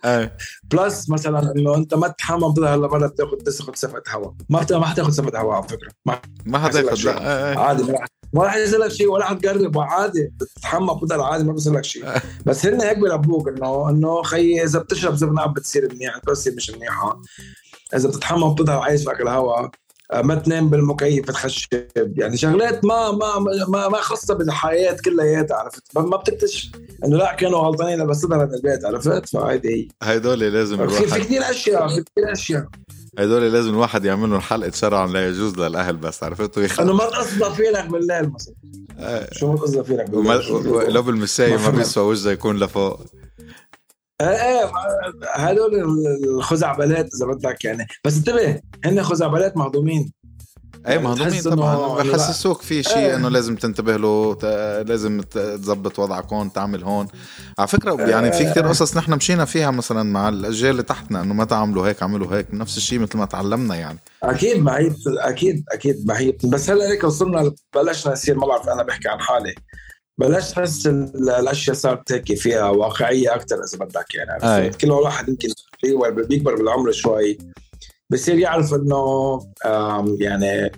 [0.63, 4.85] plus مثلا إنه أنت ما تتحمم تظهر هلا مره بتاخذ تاخذ سفقة هواء ما ما
[4.85, 5.91] حتاخذ سفقة هواء على فكرة.
[6.05, 7.09] ما ما حتاخذ
[7.57, 8.05] عادي ما
[8.35, 10.31] راح يصير لك شيء ولا حتقرب عادي.
[10.39, 12.05] بتتحمى بتضل عادي ما بيصير لك شيء.
[12.45, 17.21] بس هن هيك بيلبوك إنه إنه خيي إذا بتشرب زبناب بتصير منيحه بتصير مش منيحة.
[17.95, 19.71] إذا بتتحمى بتضل عايش فيك الهواء
[20.13, 21.67] ما تنام بالمكيف تخشب.
[21.95, 26.69] يعني شغلات ما ما ما ما خاصة بالحياة كلياتها عرفت؟ ما بتكتشف
[27.05, 29.87] إنه لا كانوا غلطانين بس من البيت عرفت؟ فهيدي هي.
[30.15, 32.67] هدول لازم في, في كثير أشياء في كثير أشياء.
[33.19, 37.05] هدول لازم الواحد يعمل لهم حلقة شرع لا يجوز للأهل بس عرفتوا يخلق إنه ما
[37.05, 38.53] تقصد فينك بالليل مثلا.
[38.99, 39.29] آه.
[39.31, 42.99] شو ما تقصد فينك بالليل؟ لو بالمساية ما بيسوى وجهه يكون لفوق.
[44.21, 44.71] إيه
[45.33, 45.75] هدول
[46.23, 47.87] الخزعبلات إذا بدك يعني.
[48.05, 50.11] بس انتبه هن خزعبلات مهضومين.
[50.87, 53.15] اي مهضومين طبعا بحسسوك في شيء إيه.
[53.15, 54.37] إنه لازم تنتبه له
[54.83, 57.07] لازم تظبط وضعك هون تعمل هون.
[57.59, 61.33] على فكرة يعني في كثير قصص نحن مشينا فيها مثلا مع الأجيال اللي تحتنا إنه
[61.33, 63.99] ما تعملوا هيك عملوا هيك نفس الشيء مثل ما تعلمنا يعني.
[64.23, 69.09] أكيد هي أكيد أكيد هي بس هلأ هيك وصلنا بلشنا نصير ما بعرف أنا بحكي
[69.09, 69.55] عن حالي.
[70.21, 74.69] بلاش تحس الأشياء صارت هيك فيها واقعية أكثر إذا بدك يعني.
[74.69, 75.49] كل واحد يمكن
[76.27, 77.37] بيكبر بالعمر شوي.
[78.09, 79.39] بصير يعرف إنه
[80.19, 80.71] يعني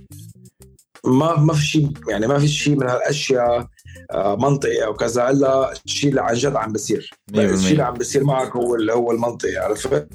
[1.05, 3.67] ما ما في شيء يعني ما في شيء من هالأشياء.
[4.15, 8.55] منطقي أو كذا الا الشيء اللي عن جد عم بصير الشيء اللي عم بصير معك
[8.55, 10.07] هو اللي هو المنطقي عرفت؟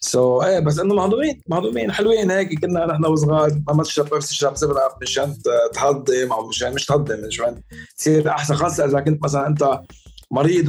[0.00, 2.60] سو so, إيه بس إنه مهضومين مهضومين حلوين هيك.
[2.60, 5.36] كنا نحن وصغار ما تشرب بس تشرب سبرة مشان
[5.74, 7.62] تهضم أو مشان مش تهضم مشان
[7.98, 8.54] تصير أحسن.
[8.54, 9.80] خاصة إذا كنت مثلا أنت
[10.30, 10.68] مريض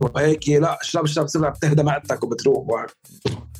[0.00, 2.86] وهيك لا اشرب اشرب سبرة بتهدى معدتك وبتروح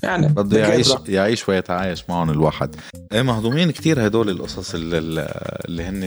[0.03, 2.77] يعني بده يعيش يعيش ويتعايش معهم الواحد.
[3.13, 4.99] إيه مهضومين كتير هدول القصص اللي,
[5.69, 6.03] اللي هن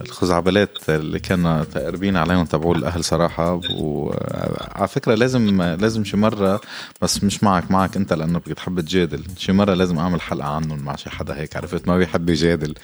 [0.00, 3.60] الخزعبلات اللي كنا تقربين عليهم تبعوا الأهل صراحة.
[3.70, 6.60] وعلى فكرة لازم لازم شي مرة
[7.02, 9.24] بس مش معك معك أنت لأنه بتحب تجادل.
[9.38, 12.74] شي مرة لازم أعمل حلقة عنهم مع شي حدا هيك عرفت؟ ما بيحب يجادل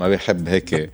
[0.00, 0.90] ما بيحب هيك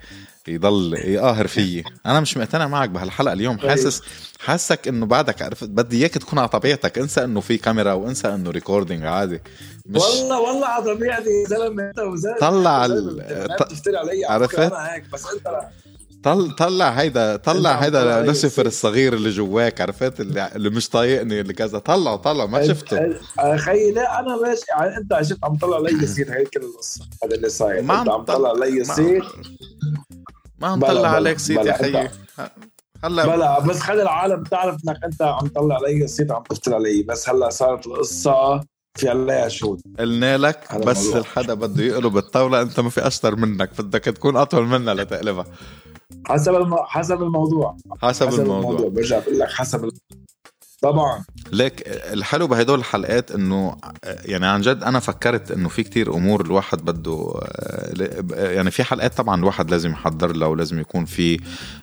[0.47, 1.83] يضل يقاهر فيي.
[2.05, 3.57] أنا مش مقتنع معك بهالحلقة اليوم.
[3.57, 3.69] طيب.
[3.69, 4.01] حاسس
[4.39, 6.97] حاسك إنه بعدك عرفت؟ بدي إياك تكون على طبيعتك.
[6.97, 9.41] انسى إنه في كاميرا وانسى إنه ريكوردينج عادي.
[9.85, 11.29] مش والله والله على طبيعتي.
[11.29, 12.37] يا زلمة أنت وزلمة.
[12.39, 13.21] طلع ال...
[13.87, 14.25] علي.
[14.25, 14.73] عرفت؟
[15.13, 15.47] بس أنت.
[16.23, 21.53] طل طلع هيدا طلع هيدا لوسيفر الصغير اللي جواك عرفت؟ اللي, اللي مش طايقني اللي
[21.53, 21.79] كذا.
[21.79, 22.97] طلعه طلع ما شفته.
[23.57, 27.05] خيي لا أنا ماشي يعني أنت شفت عم طلع لي يصير هيك القصة.
[27.23, 27.81] هذا اللي صاير.
[27.81, 29.25] ما عم طلع لي يصير.
[30.59, 32.09] ما عم طلع عليك صيت يا خيي.
[33.03, 37.03] هلا بلا بس خلي العالم تعرف انك انت عم طلع علي الصيت عم تفتل علي
[37.03, 38.61] بس هلا صارت القصة
[38.97, 39.81] في عليها شهود.
[39.99, 43.81] قلنا لك بس الحدا بده يقلب الطاولة انت ما في اشطر منك.
[43.81, 45.45] بدك تكون اطول منها لتقلبها.
[46.25, 46.75] حسب الم...
[46.75, 47.77] حسب الموضوع.
[48.01, 48.89] حسب, حسب الموضوع, الموضوع.
[48.89, 49.89] برجع بقول لك حسب
[50.81, 51.23] طبعا.
[51.51, 53.75] ليك الحلو بهدول الحلقات إنه
[54.25, 57.33] يعني عن جد أنا فكرت إنه في كتير أمور الواحد بده
[58.33, 61.39] يعني في حلقات طبعا الواحد لازم يحضر لها ولازم يكون في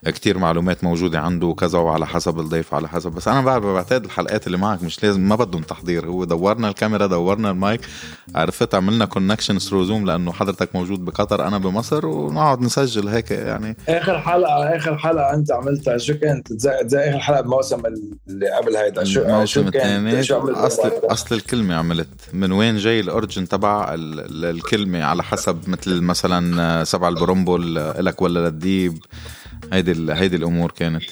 [0.06, 4.58] كتير معلومات موجودة عنده وكذا وعلى حسب الضيف على حسب بس أنا بعتقد الحلقات اللي
[4.58, 7.80] معك مش لازم ما بدهم تحضير هو دورنا الكاميرا دورنا المايك
[8.34, 13.76] عرفت عملنا connection through Zoom لأنه حضرتك موجود بقطر أنا بمصر ونقعد نسجل هيك يعني.
[13.88, 16.52] آخر حلقة آخر حلقة أنت عملتها شو كانت؟
[16.86, 17.82] زي آخر حلقة بموسم
[18.28, 19.20] اللي قبل هيدا شو
[19.57, 20.20] الموسم الثاني
[20.66, 22.09] اصل أصل الكلمة عملت.
[22.32, 28.98] من وين جاي الاورجن تبع الكلمة؟ على حسب مثل مثلا سبع البرومبول لك ولا للديب.
[29.72, 31.05] هيدي هيدي الأمور كانت.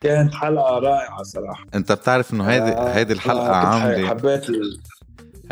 [0.00, 1.64] كانت حلقة رائعة صراحة.
[1.74, 4.46] أنت بتعرف إنه هيدي آه هيدي الحلقة آه عامله حبيت.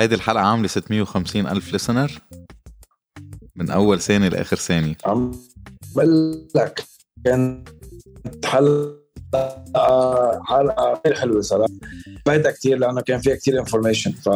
[0.00, 2.12] هيدي الحلقة عاملة 650 ألف لسنر
[3.56, 4.96] من أول ثانية لآخر ثانية.
[5.06, 5.32] عم
[5.96, 6.84] بقول لك
[7.24, 7.68] كانت
[8.44, 9.03] حلقة
[10.44, 11.72] حلقه كثير حلوة صراحة.
[12.26, 14.28] فايتها كثير لأنه كان فيها كثير انفورميشن ف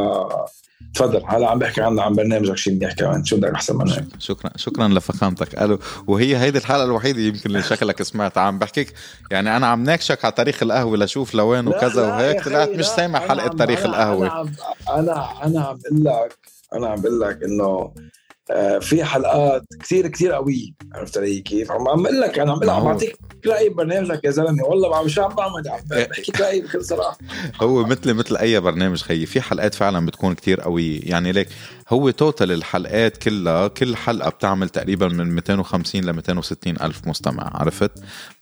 [0.95, 1.23] تفضل.
[1.27, 3.25] هلا عم بحكي عن عن برنامجك شيء منيح كمان.
[3.25, 5.57] شو بدك أحسن من هيك شكرا شكرا لفخامتك.
[5.57, 8.39] قالوا وهي هيدي الحلقة الوحيدة يمكن اللي شكلك سمعت.
[8.39, 8.95] عم بحكيك
[9.31, 12.45] يعني أنا عم ناكشك على تاريخ القهوة لشوف لوين وكذا وهيك.
[12.45, 14.51] طلعت مش سامع حلقة تاريخ القهوة.
[14.91, 16.39] أنا أنا عم بقول لك
[16.75, 17.93] أنا عم بقول لك إنه
[18.81, 20.71] في حلقات كثير كثير قوية.
[20.95, 24.65] عرفت علي كيف؟ عم أقول لك أنا عم بقول بعطيك رايي ببرنامجك يا زلمة.
[24.65, 27.19] والله مش عم بعمل عم بحكي رايي بكل صراحة.
[27.63, 31.01] هو مثل مثل أي برنامج خيي في حلقات فعلا بتكون كثير قوية.
[31.03, 31.49] يعني ليك
[31.89, 37.51] هو توتال الحلقات كلها كل حلقة بتعمل تقريبا من 250 ل 260 ألف مستمع.
[37.55, 37.91] عرفت؟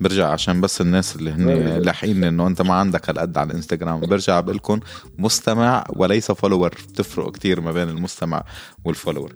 [0.01, 1.79] برجع عشان بس الناس اللي هن إيه.
[1.79, 4.81] لاحقين إنه أنت ما عندك هالقد على الانستغرام برجع بقول لكم
[5.19, 8.45] مستمع وليس follower بتفرق كثير ما بين المستمع
[8.85, 9.33] وال follower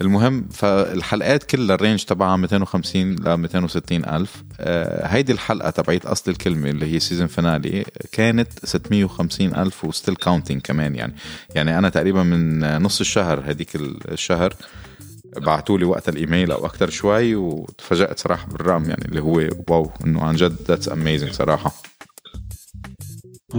[0.00, 4.44] المهم فالحلقات كلها ال range تبعها 250 ل 260 ألف.
[4.60, 10.16] آه هيدي الحلقة تبعت أصل الكلمة اللي هي season finale كانت 650 ألف و still
[10.16, 11.14] counting كمان يعني.
[11.54, 14.54] يعني أنا تقريبا من نص الشهر هديك الشهر
[15.36, 20.22] بعثوا لي وقت الإيميل أو أكثر شوي وتفاجأت صراحة بالرقم يعني اللي هو wow إنه
[20.22, 21.72] عن جد that's amazing صراحة.
[23.54, 23.56] 100%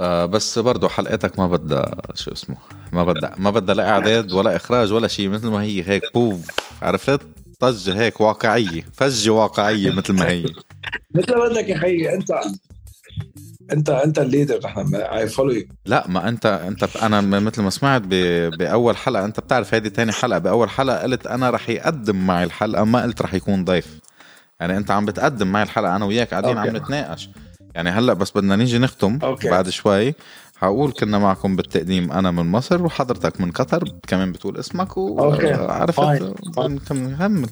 [0.00, 2.56] آه بس برضه حلقتك ما بدها شو اسمه.
[2.92, 6.40] ما بدها ما بدها لا إعداد ولا إخراج ولا شيء مثل ما هي هيك بوف.
[6.82, 7.20] عرفت؟
[7.60, 10.44] طجة هيك واقعية فجة واقعية مثل ما هي.
[11.14, 12.40] مثل ما بدك يا خيي انت
[13.72, 18.02] انت أنت ال leader نحن اي follow لا ما انت أنت أنا مثل ما سمعت
[18.02, 20.38] بأول حلقة أنت بتعرف هذه تاني حلقة.
[20.38, 23.98] بأول حلقة قلت أنا رح يقدم معي الحلقة ما قلت رح يكون ضيف.
[24.60, 27.28] يعني أنت عم بتقدم معي الحلقة أنا وياك قاعدين عم نتناقش.
[27.78, 29.50] يعني هلا بس بدنا نيجي نختم أوكي.
[29.50, 30.14] بعد شوي.
[30.56, 36.00] حقول كنا معكم بالتقديم أنا من مصر وحضرتك من قطر كمان بتقول اسمك وعرفت
[36.58, 37.48] نكمل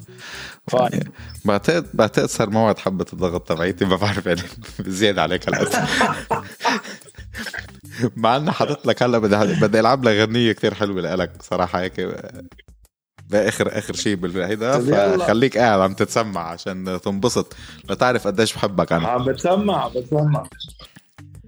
[1.44, 4.40] بعتقد بعتقد صار موعد حبة الضغط تبعيتي ما بعرف يعني
[4.80, 5.86] زيادة عليك هلا.
[8.16, 12.00] مع اني حاطط لك هلا بدي بدي ألعب لك غنية كثير حلوة لك صراحة هيك.
[13.30, 14.78] باخر اخر شيء بالهيدا
[15.18, 17.56] فخليك قاعد عم تتسمع عشان تنبسط.
[17.90, 19.08] لتعرف قديش بحبك أنا.
[19.08, 20.46] عم بتسمع عم بتسمع.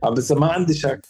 [0.04, 1.00] عم بتسمع ما عندي شك.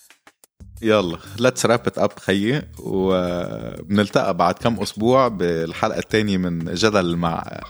[0.82, 2.62] يلا let's wrap it up خيي.
[2.78, 7.60] وبنلتقى بعد كم أسبوع بالحلقة الثانية من جدل مع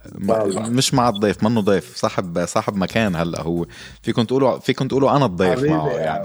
[0.54, 1.96] مش مع الضيف منه ضيف.
[1.96, 3.66] صاحب صاحب مكان هلأ هو.
[4.02, 6.24] فيكم تقولوا فيكم تقولوا أنا الضيف معه يعني.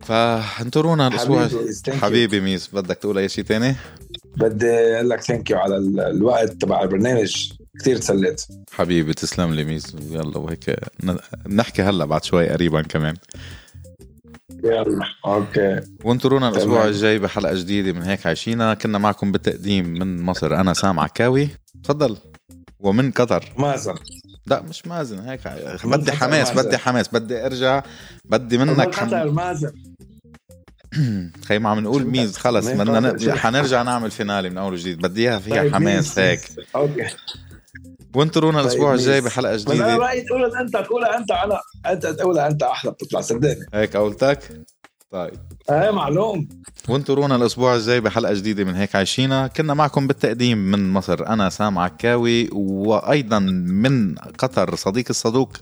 [0.00, 3.76] فانطرونا الأسبوع حبيبي, حبيبي ميس بدك تقول أي شيء ثاني؟
[4.36, 7.52] بدي أقول لك thank you على الوقت تبع البرنامج.
[7.80, 8.42] كثير تسليت.
[8.72, 10.76] حبيبي تسلم لي ميس يلا وهيك
[11.48, 13.14] نحكي هلا بعد شوي قريبا كمان.
[14.64, 15.80] يلا okay.
[16.04, 18.74] وانطرونا الأسبوع الجاي بحلقة جديدة من هيك عايشينا.
[18.74, 20.54] كنا معكم بالتقديم من مصر.
[20.60, 21.48] أنا سام عكاوي.
[21.84, 22.16] تفضل.
[22.80, 23.52] ومن قطر.
[23.58, 23.94] مازن.
[24.46, 25.40] لا مش مازن هيك
[25.84, 26.68] بدي حماس مازن.
[26.68, 27.08] بدي حماس.
[27.08, 27.82] بدي أرجع.
[28.24, 29.72] بدي منك قطر مازن.
[31.48, 35.38] خي ما عم نقول ميز خلص بدنا حنرجع نعمل finale من أول وجديد بدي إياها
[35.38, 36.40] فيها طيب، حماس هيك.
[36.76, 37.06] okay.
[38.14, 42.46] وانطرونا طيب الأسبوع الجاي بحلقة جديدة؟ أنا رأيي تقولها أنت تقولها أنت أنا أنت تقولها
[42.46, 44.38] أنت أحلى بتطلع صدقني هيك قولتك؟
[45.12, 45.32] طيب.
[45.70, 46.48] إيه معلوم.
[46.88, 51.78] وانطرونا الأسبوع الجاي بحلقة جديدة من هيك عايشينا كنا معكم بالتقديم من مصر أنا سام
[51.78, 55.56] عكاوي وأيضا من قطر صديق الصدوق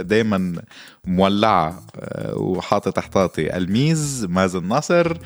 [0.00, 0.62] دائما
[1.06, 5.16] مولعه آه، وحاطط احتاطي الميز مازن ناصر.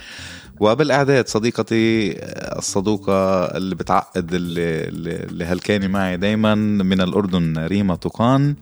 [0.60, 2.16] وبالإعداد صديقتي
[2.58, 4.88] الصدوقة اللي بتعقد اللي,
[5.24, 8.54] اللي هلكاني معي دايما من الأردن ريما طوقان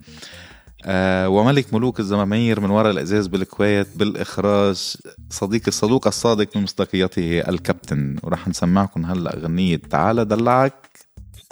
[0.83, 4.95] آه وملك ملوك الزمامير من وراء الأزاز بالكويت بالإخراج
[5.29, 8.15] صديق الصدوق الصادق من مصداقيته الكابتن.
[8.23, 10.89] وراح نسمعكم هلا أغنية تعال دلعك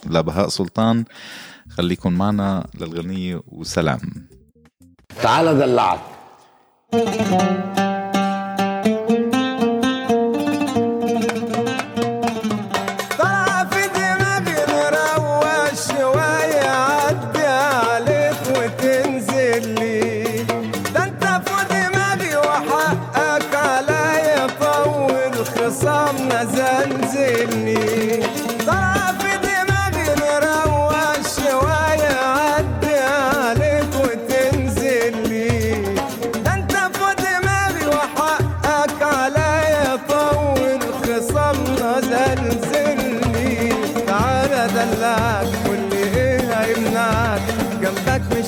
[0.05, 1.05] لبهاء سلطان.
[1.69, 3.99] خليكم معنا للغنية وسلام.
[5.21, 5.99] تعال دلعك.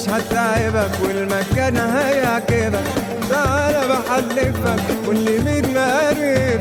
[0.09, 2.83] هتعبك والمكان هيعجبك
[3.29, 6.59] تعالى بحلفك واللي مين مقرب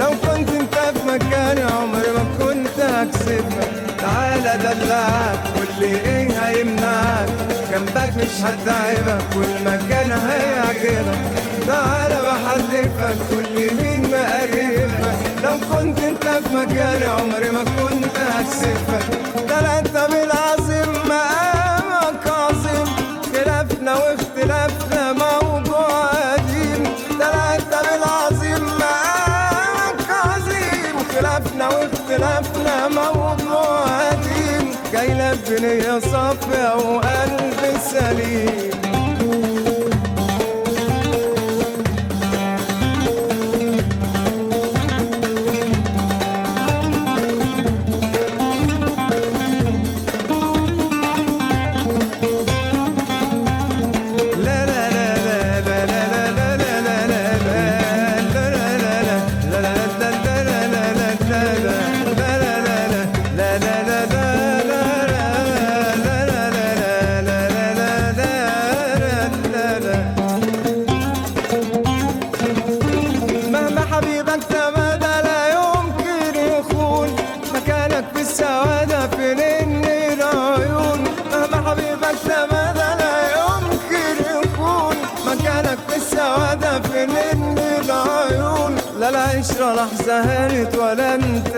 [0.00, 3.68] لو كنت انت في مكاني عمري ما كنت هكسبك.
[4.00, 7.28] تعالى دلعك واللي إيه هيمنعك
[7.72, 11.18] جنبك مش هتعبك والمكان هيعجبك
[11.66, 19.04] تعالى بحلفك واللي مين مقربك لو كنت انت في مكاني عمري ما كنت هكسبك.
[19.48, 22.86] ده انت بالعظيم مقامك عظيم.
[23.34, 26.82] خلافنا واختلافنا موضوع قديم
[27.18, 30.96] ده انت بالعظيم مقامك عظيم.
[31.16, 37.15] خلافنا واختلافنا موضوع قديم جاي لك بنية صافية وقلب
[89.46, 91.48] لا العشرة لحظة هانت ولا انت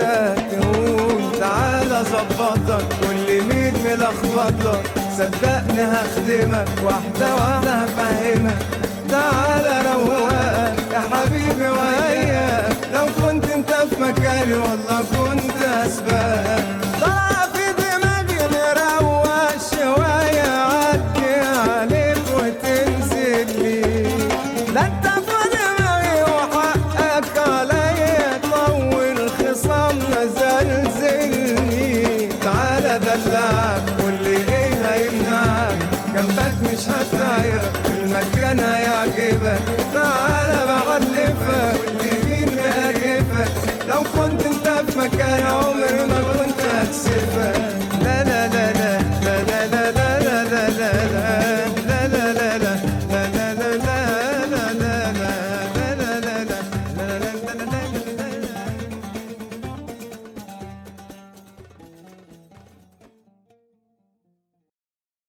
[0.51, 4.81] تهون تعالى ظبطك واللي مين ملخبطك
[5.17, 8.57] صدقني هخدمك واحدة واحدة هفهمك.
[9.09, 14.99] تعالى روقك يا حبيبي وياك لو كنت انت في مكاني والله